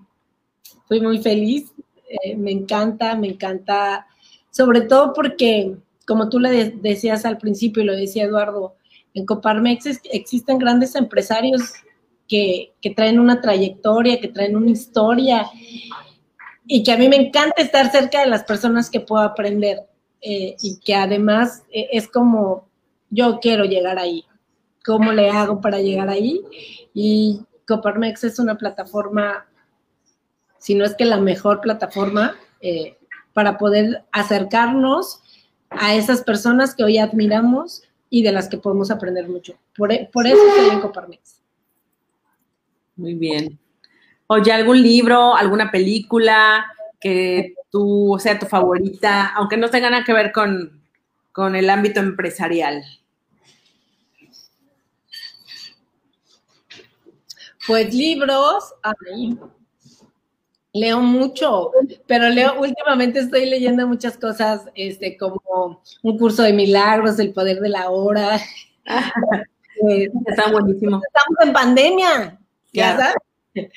[0.89, 1.73] fui muy feliz,
[2.09, 4.07] eh, me encanta, me encanta,
[4.51, 5.77] sobre todo porque,
[6.07, 8.75] como tú le decías al principio y lo decía Eduardo,
[9.15, 11.73] en Coparmex existen grandes empresarios
[12.29, 15.47] que, traen una trayectoria, que traen una historia
[16.67, 19.79] y que a mí me encanta estar cerca de las personas que puedo aprender
[20.21, 22.69] eh, y que además es como
[23.09, 24.25] yo quiero llegar ahí
[24.85, 26.43] cómo le hago para llegar ahí.
[26.95, 29.47] Y Coparmex es una plataforma,
[30.59, 32.97] si no es que la mejor plataforma, eh,
[33.33, 35.23] para poder acercarnos
[35.71, 39.55] a esas personas que hoy admiramos y de las que podemos aprender mucho.
[39.77, 41.41] Por, e, por eso estoy en Coparmex.
[42.97, 43.59] Muy bien.
[44.27, 46.67] Oye, ¿algún libro, alguna película
[47.01, 50.83] que tú sea tu favorita, aunque no tenga nada que ver con,
[51.33, 52.85] con el ámbito empresarial?
[57.67, 58.75] Pues libros,
[60.73, 61.73] leo mucho,
[62.07, 67.61] pero leo, últimamente estoy leyendo muchas cosas, este, como un curso de milagros, el poder
[67.61, 68.41] de la hora.
[70.27, 71.01] Está buenísimo.
[71.07, 72.39] Estamos en pandemia,
[72.73, 73.71] ya sabes.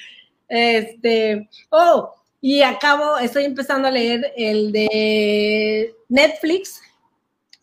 [0.49, 6.81] Este, oh, y acabo, estoy empezando a leer el de Netflix.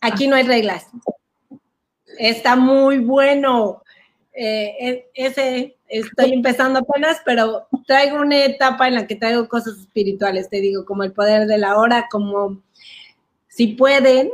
[0.01, 0.87] Aquí no hay reglas.
[2.17, 3.83] Está muy bueno.
[4.33, 9.77] Eh, e, ese estoy empezando apenas, pero traigo una etapa en la que traigo cosas
[9.77, 12.61] espirituales, te digo, como el poder de la hora, como
[13.49, 14.31] si pueden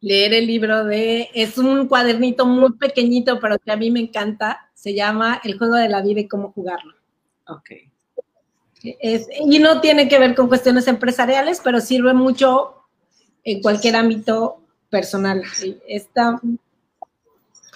[0.00, 4.68] leer el libro de, es un cuadernito muy pequeñito, pero que a mí me encanta,
[4.74, 6.94] se llama El juego de la vida y cómo jugarlo.
[7.46, 7.70] Ok.
[8.82, 12.74] y no tiene que ver con cuestiones empresariales, pero sirve mucho
[13.44, 15.42] en cualquier ámbito personal.
[15.86, 16.40] Está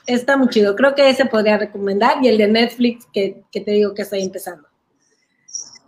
[0.07, 0.77] está muy chido.
[0.77, 4.69] Creo que ese podría recomendar y el de Netflix que, te digo que estoy empezando.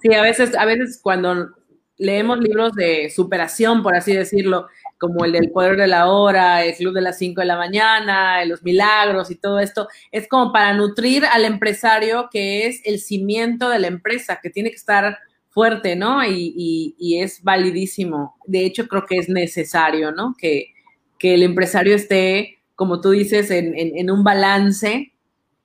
[0.00, 1.50] Sí, a veces, a veces cuando
[1.96, 6.74] leemos libros de superación, por así decirlo, como el del poder de la hora, el
[6.74, 10.74] club de las 5 de la mañana, los milagros y todo esto, es como para
[10.74, 15.18] nutrir al empresario que es el cimiento de la empresa, que tiene que estar
[15.50, 16.24] fuerte, ¿no?
[16.24, 18.36] Y, y, es validísimo.
[18.46, 20.34] De hecho, creo que es necesario, ¿no?
[20.38, 20.72] Que,
[21.18, 25.12] que el empresario esté como tú dices, en, un balance.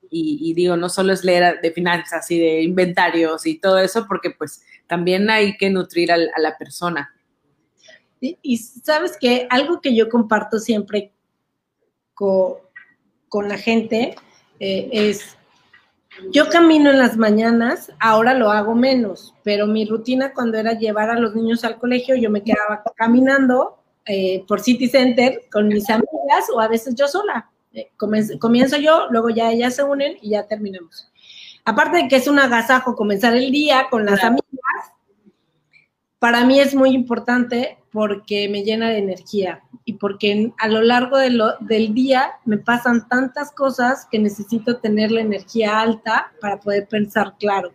[0.09, 4.31] Y, digo, no solo es leer de finanzas y de inventarios y todo eso, porque
[4.31, 7.13] pues también hay que nutrir a, la persona.
[8.19, 11.13] Y, sabes que algo que yo comparto siempre
[12.15, 12.57] con,
[13.47, 14.15] la gente
[14.59, 15.37] eh, es,
[16.31, 21.11] yo camino en las mañanas, ahora lo hago menos, pero mi rutina cuando era llevar
[21.11, 25.89] a los niños al colegio, yo me quedaba caminando eh, por City Center con mis
[25.89, 27.49] amigas o a veces yo sola.
[27.73, 31.09] Eh, comienzo, yo, luego ya ellas se unen y ya terminamos.
[31.65, 34.43] Aparte de que es un agasajo comenzar el día con las amigas,
[36.19, 41.17] para mí es muy importante porque me llena de energía y porque a lo largo
[41.17, 47.35] del día me pasan tantas cosas que necesito tener la energía alta para poder pensar
[47.39, 47.71] claro.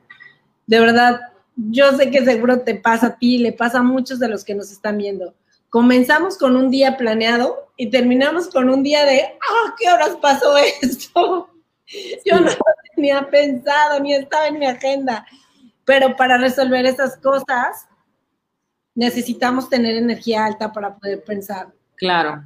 [0.67, 1.21] De verdad,
[1.57, 4.55] yo sé que seguro te pasa a ti, le pasa a muchos de los que
[4.55, 5.35] nos están viendo
[5.71, 10.57] comenzamos con un día planeado y terminamos con un día de, ah, ¿qué horas pasó
[10.83, 11.51] esto?
[12.25, 12.51] Yo no
[12.95, 15.27] tenía pensado ni estaba en mi agenda.
[15.85, 17.87] Pero para resolver esas cosas
[18.95, 21.73] necesitamos tener energía alta para poder pensar.
[21.97, 22.45] Claro.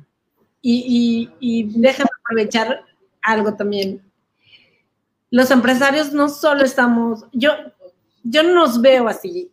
[0.60, 2.84] Y, y, déjame aprovechar
[3.20, 4.00] algo también.
[5.30, 7.50] Los empresarios no solo estamos, yo,
[8.22, 9.51] yo no nos veo así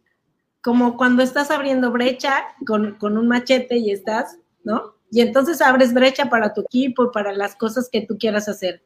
[0.61, 4.95] como cuando estás abriendo brecha con, un machete y estás, ¿no?
[5.11, 8.83] Y entonces abres brecha para tu equipo para las cosas que tú quieras hacer.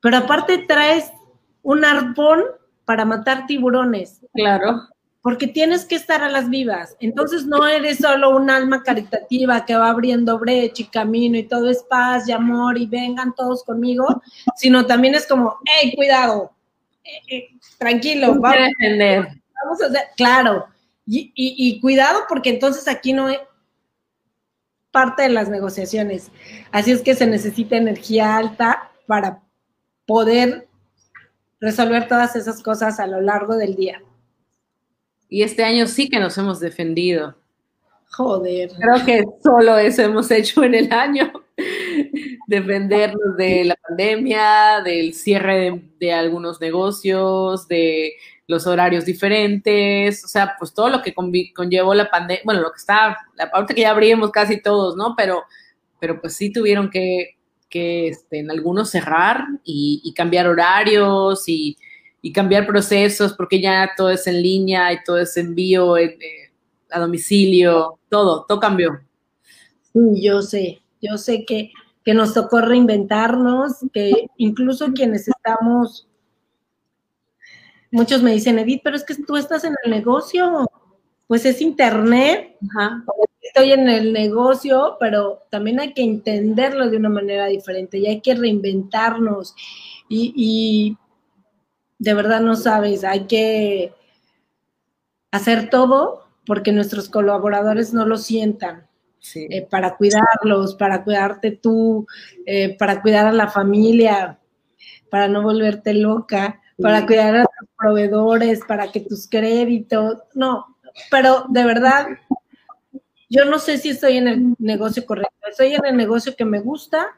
[0.00, 1.10] Pero aparte traes
[1.62, 2.42] un arpón
[2.84, 4.20] para matar tiburones.
[4.32, 4.88] Claro.
[5.20, 6.96] Porque tienes que estar a las vivas.
[7.00, 11.68] Entonces no eres solo un alma caritativa que va abriendo brecha y camino y todo
[11.68, 14.22] es paz y amor y vengan todos conmigo,
[14.56, 16.52] sino también es como, hey, cuidado,
[17.04, 18.68] eh, eh, tranquilo, vamos.
[19.60, 20.66] Vamos a hacer, claro,
[21.10, 23.38] y, cuidado porque entonces aquí no hay
[24.90, 26.30] parte de las negociaciones.
[26.70, 29.42] Así es que se necesita energía alta para
[30.06, 30.68] poder
[31.60, 34.02] resolver todas esas cosas a lo largo del día.
[35.28, 37.36] Y este año sí que nos hemos defendido.
[38.10, 38.70] Joder.
[38.70, 41.30] Creo que solo eso hemos hecho en el año.
[42.46, 48.12] Defendernos de la pandemia, del cierre de algunos negocios, de
[48.48, 51.14] los horarios diferentes, o sea, pues todo lo que
[51.54, 55.14] conllevó la pandemia, bueno, lo que está, la parte que ya abrimos casi todos, ¿no?
[55.16, 55.44] Pero,
[56.00, 57.36] pero pues sí tuvieron que,
[57.68, 61.76] que este, en algunos cerrar y, cambiar horarios y,
[62.34, 66.18] cambiar procesos, porque ya todo es en línea y todo es envío eh,
[66.90, 69.00] a domicilio, todo, todo cambió.
[69.92, 71.70] Sí, yo sé, yo sé que,
[72.04, 76.07] que nos tocó reinventarnos, que incluso quienes estamos
[77.90, 80.66] muchos me dicen, Edith, pero es que tú estás en el negocio,
[81.26, 82.56] pues es internet,
[83.40, 88.20] estoy en el negocio, pero también hay que entenderlo de una manera diferente y hay
[88.20, 89.54] que reinventarnos.
[90.08, 90.96] Y,
[91.98, 93.92] de verdad no sabes, hay que
[95.32, 98.86] hacer todo porque nuestros colaboradores no lo sientan.
[99.34, 102.06] Eh, para cuidarlos, para cuidarte tú,
[102.46, 104.38] eh, para cuidar a la familia,
[105.10, 110.76] para no volverte loca, para cuidar a proveedores, para que tus créditos, no,
[111.10, 112.06] pero de verdad,
[113.30, 116.60] yo no sé si estoy en el negocio correcto, estoy en el negocio que me
[116.60, 117.16] gusta,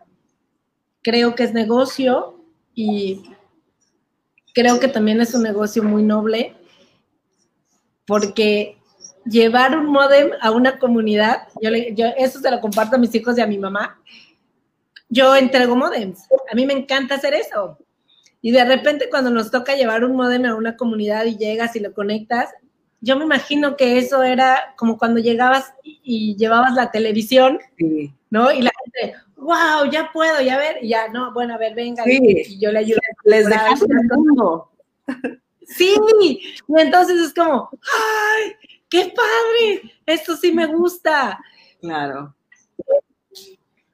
[1.02, 2.44] creo que es negocio
[2.74, 3.22] y
[4.54, 6.54] creo que también es un negocio muy noble,
[8.06, 8.78] porque
[9.24, 13.38] llevar un modem a una comunidad, yo, yo eso se lo comparto a mis hijos
[13.38, 14.00] y a mi mamá,
[15.08, 17.78] yo entrego modems, a mí me encanta hacer eso.
[18.42, 21.80] Y de repente cuando nos toca llevar un modem a una comunidad y llegas y
[21.80, 22.50] lo conectas,
[23.00, 27.58] yo me imagino que eso era como cuando llegabas y, llevabas la televisión,
[28.30, 28.52] ¿no?
[28.52, 32.04] Y la gente, wow, ya puedo, ya ver, y ya, no, bueno, a ver, venga,
[32.06, 33.00] y, yo le ayudo.
[33.24, 34.70] Les dejaste el mundo.
[35.66, 38.52] Sí, y entonces es como, ¡ay,
[38.88, 39.92] qué padre!
[40.04, 41.38] Esto sí me gusta.
[41.80, 42.34] Claro.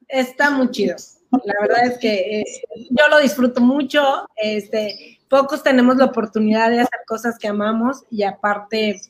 [0.09, 0.97] Está muy chido.
[1.45, 2.45] La verdad es que eh,
[2.91, 4.28] yo lo disfruto mucho.
[4.37, 9.01] Este, pocos tenemos la oportunidad de hacer cosas que amamos y aparte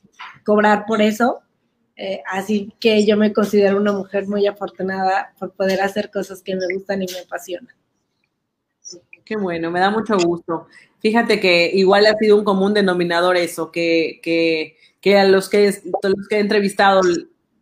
[0.44, 1.40] cobrar por eso.
[1.96, 6.54] Eh, así que yo me considero una mujer muy afortunada por poder hacer cosas que
[6.54, 7.74] me gustan y me apasionan.
[9.24, 10.68] Qué bueno, me da mucho gusto.
[11.00, 15.66] Fíjate que igual ha sido un común denominador eso, que, que, que a los que,
[16.02, 17.00] los que he entrevistado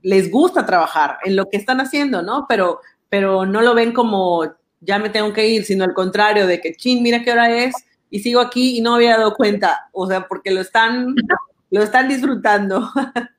[0.03, 2.45] les gusta trabajar en lo que están haciendo, ¿no?
[2.47, 2.81] Pero,
[3.15, 4.43] pero no lo ven como
[4.81, 7.73] ya me tengo que ir, sino al contrario, de que, chin, mira qué hora es
[8.11, 11.15] y sigo aquí y no había dado cuenta, o sea, porque lo están,
[11.71, 12.91] lo están disfrutando.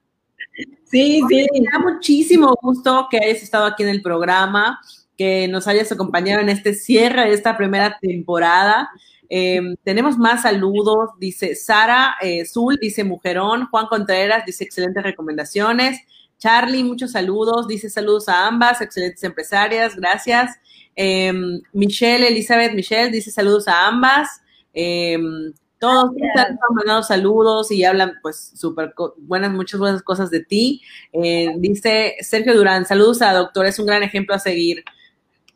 [0.86, 1.46] Sí, sí.
[1.52, 4.80] Me da muchísimo gusto que hayas estado aquí en el programa,
[5.18, 8.90] que nos hayas acompañado en este cierre de esta primera temporada.
[9.28, 16.00] Em, tenemos más saludos, dice Sara eh, Zul, dice Mujerón, Juan Contreras, dice excelentes recomendaciones.
[16.46, 20.52] Charlie, muchos saludos, dice saludos a ambas, excelentes empresarias, gracias.
[20.96, 24.30] Em, Michelle, Elizabeth, Michelle, dice saludos a ambas.
[24.72, 30.84] Em, todos han mandado saludos y hablan pues súper buenas, muchas buenas cosas de ti.
[31.14, 34.84] Eh, dice Sergio Durán, saludos a doctor, es un gran ejemplo a seguir.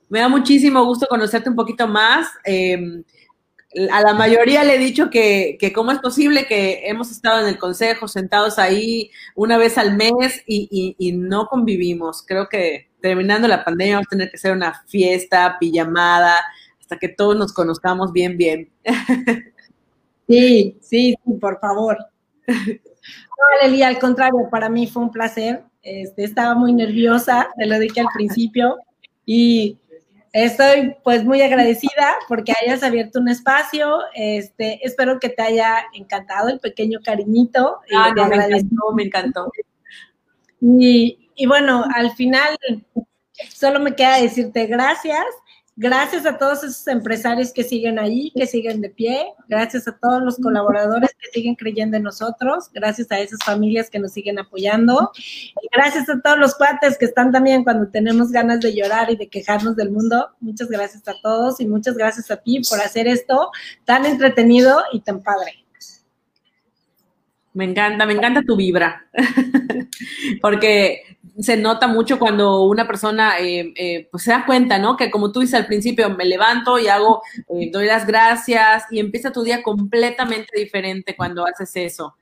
[0.09, 2.29] Me da muchísimo gusto conocerte un poquito más.
[2.43, 3.03] Eh,
[3.91, 7.47] a la mayoría le he dicho que, que, cómo es posible que hemos estado en
[7.47, 12.23] el consejo sentados ahí una vez al mes y, y, no convivimos.
[12.25, 16.35] Creo que terminando la pandemia vamos a tener que hacer una fiesta, pijamada,
[16.79, 18.69] hasta que todos nos conozcamos bien, bien.
[20.27, 21.97] Sí, sí, sí, por favor.
[22.45, 25.63] No, Leli, al contrario, para mí fue un placer.
[25.81, 28.77] Este, estaba muy nerviosa, te lo dije al principio,
[29.25, 29.79] y
[30.31, 33.99] Estoy pues muy agradecida porque hayas abierto un espacio.
[34.13, 37.79] Este, espero que te haya encantado el pequeño cariñito.
[37.95, 39.51] Ah, me encantó, me encantó.
[40.61, 42.57] Y, y bueno, al final
[43.49, 45.25] solo me queda decirte gracias
[45.81, 49.31] Gracias a todos esos empresarios que siguen ahí, que siguen de pie.
[49.47, 52.69] Gracias a todos los colaboradores que siguen creyendo en nosotros.
[52.73, 55.09] Gracias a esas familias que nos siguen apoyando.
[55.15, 59.15] Y gracias a todos los cuates que están también cuando tenemos ganas de llorar y
[59.15, 60.31] de quejarnos del mundo.
[60.41, 63.49] Muchas gracias a todos y muchas gracias a ti por hacer esto
[63.85, 65.63] tan entretenido y tan padre.
[67.53, 69.07] Me encanta, me encanta tu vibra,
[70.41, 74.97] porque se nota mucho cuando una persona eh, eh, pues se da cuenta, ¿no?
[74.97, 78.99] Que como tú dices al principio, me levanto y hago, eh, doy las gracias y
[78.99, 82.15] empieza tu día completamente diferente cuando haces eso.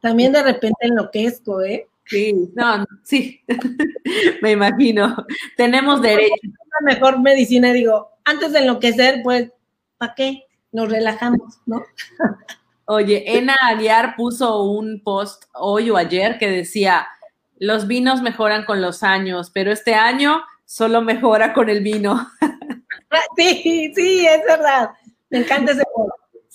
[0.00, 1.86] También de repente enloquezco, ¿eh?
[2.04, 3.40] Sí, no, sí,
[4.42, 5.24] me imagino.
[5.56, 6.34] Tenemos derecho.
[6.42, 9.50] La mejor medicina, digo, antes de enloquecer, pues,
[9.98, 10.44] ¿para qué?
[10.72, 11.84] Nos relajamos, ¿no?
[12.86, 17.06] Oye, Ena Aguiar puso un post hoy o ayer que decía,
[17.62, 22.28] los vinos mejoran con los años, pero este año solo mejora con el vino.
[23.36, 24.88] Sí, sí, es verdad.
[25.28, 25.82] Me encanta ese.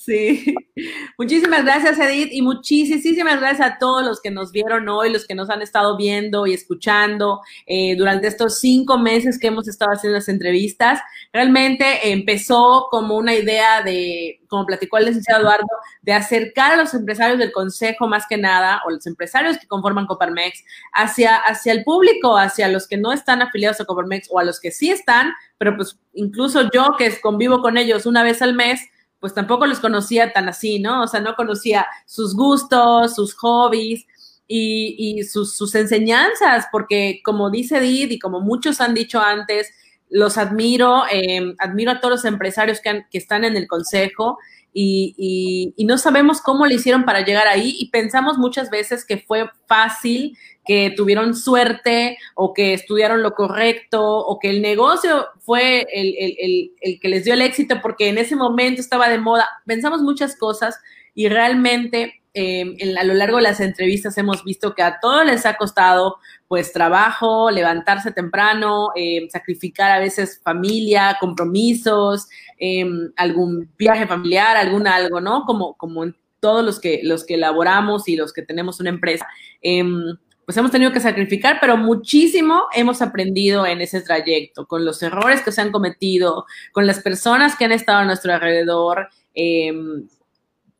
[0.08, 0.56] Sí.
[1.18, 5.36] Muchísimas gracias, Edith, y muchísimas gracias a todos los que nos vieron hoy, los que
[5.36, 10.18] nos han estado viendo y escuchando eh, durante estos cinco meses que hemos estado haciendo
[10.18, 11.02] las entrevistas.
[11.34, 15.68] Realmente empezó como una idea de, como platicó el licenciado Eduardo,
[16.04, 20.06] de acercar a los empresarios del Consejo más que nada, o los empresarios que conforman
[20.06, 24.46] Coparmex, hacia, hacia el público, hacia los que no están afiliados a Coparmex o a
[24.46, 28.54] los que sí están, pero pues incluso yo que convivo con ellos una vez al
[28.54, 28.80] mes,
[29.20, 31.04] pues tampoco los conocía tan así, ¿no?
[31.04, 34.06] O sea, no conocía sus gustos, sus hobbies
[34.48, 39.70] y, sus, enseñanzas, porque como dice Did y como muchos han dicho antes,
[40.10, 44.38] los admiro, em, admiro a todos los empresarios que, están en el consejo
[44.74, 49.50] y, no sabemos cómo le hicieron para llegar ahí y pensamos muchas veces que fue
[49.66, 50.38] fácil,
[50.68, 57.00] que tuvieron suerte o que estudiaron lo correcto o que el negocio fue el, el
[57.00, 59.48] que les dio el éxito porque en ese momento estaba de moda.
[59.66, 60.78] Pensamos muchas cosas
[61.16, 65.48] y realmente eh, a lo largo de las entrevistas hemos visto que a todos les
[65.48, 72.28] ha costado pues trabajo, levantarse temprano, eh, sacrificar a veces familia, compromisos,
[72.60, 75.46] em, algún viaje familiar, algún algo, ¿no?
[75.46, 79.28] Como, como en todos los que, los que elaboramos y los que tenemos una empresa.
[80.48, 85.42] Pues hemos tenido que sacrificar, pero muchísimo hemos aprendido en ese trayecto, con los errores
[85.42, 89.74] que se han cometido, con las personas que han estado a nuestro alrededor, eh,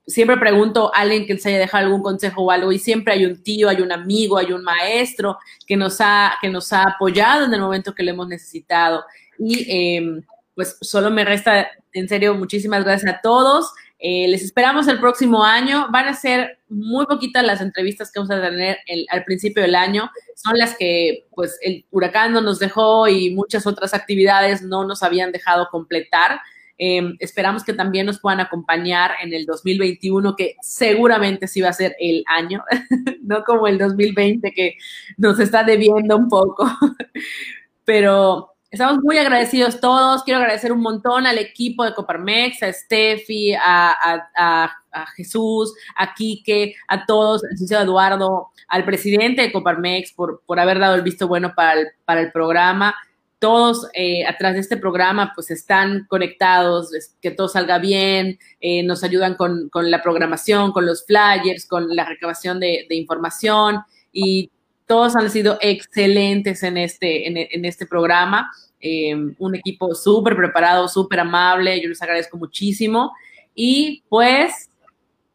[0.08, 3.26] siempre pregunto a alguien que se haya dejado algún consejo o algo y siempre hay
[3.26, 5.38] un tío, hay un amigo, hay un maestro
[5.68, 9.04] que nos ha, que nos ha apoyado en el momento que lo hemos necesitado.
[9.38, 10.24] Y em,
[10.56, 13.74] pues solo me resta, en serio, muchísimas gracias a todos.
[14.00, 15.88] Eh, les esperamos el próximo año.
[15.92, 18.78] Van a ser muy poquitas las entrevistas que vamos a tener
[19.10, 20.10] al principio del año.
[20.36, 25.04] Son las que pues el huracán no nos dejó y muchas otras actividades no nos
[25.04, 26.40] habían dejado completar.
[26.80, 31.74] Em, esperamos que también nos puedan acompañar en el 2021, que seguramente sí va a
[31.74, 32.64] ser el año,
[33.24, 34.78] no como el 2020 que
[35.18, 36.70] nos está debiendo un poco.
[37.86, 40.24] Pero estamos muy agradecidos todos.
[40.24, 44.72] Quiero agradecer un montón al equipo de Coparmex, a Steffi, a,
[45.16, 50.80] Jesús, a Quique, a todos, al licenciado Eduardo, al presidente de Coparmex por, por haber
[50.80, 52.96] dado el visto bueno para para el programa
[53.40, 56.92] todos eh, atrás de este programa pues están conectados,
[57.22, 62.06] que todo salga bien, eh, nos ayudan con, la programación, con los flyers, con la
[62.06, 64.52] recabación de, información y
[64.88, 68.52] todos han sido excelentes en este, en, este programa.
[68.80, 73.12] Eh, un equipo súper preparado, súper amable, yo les agradezco muchísimo.
[73.54, 74.70] Y pues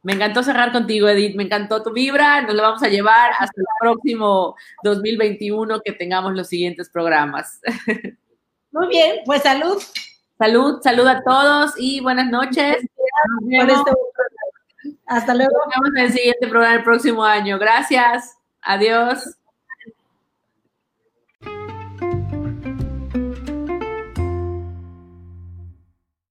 [0.03, 1.37] me encantó cerrar contigo, Edith.
[1.37, 2.43] Me encantó tu vibra.
[2.43, 7.61] Nos lo vamos a llevar hasta el próximo 2021 que tengamos los siguientes programas.
[8.73, 9.81] Muy bien, pues salud.
[10.39, 12.79] Salud, salud a todos y buenas noches.
[12.79, 13.93] Este
[15.07, 15.53] hasta luego.
[15.53, 17.59] Nos vemos en el siguiente programa el próximo año.
[17.59, 18.37] Gracias.
[18.63, 19.37] Adiós.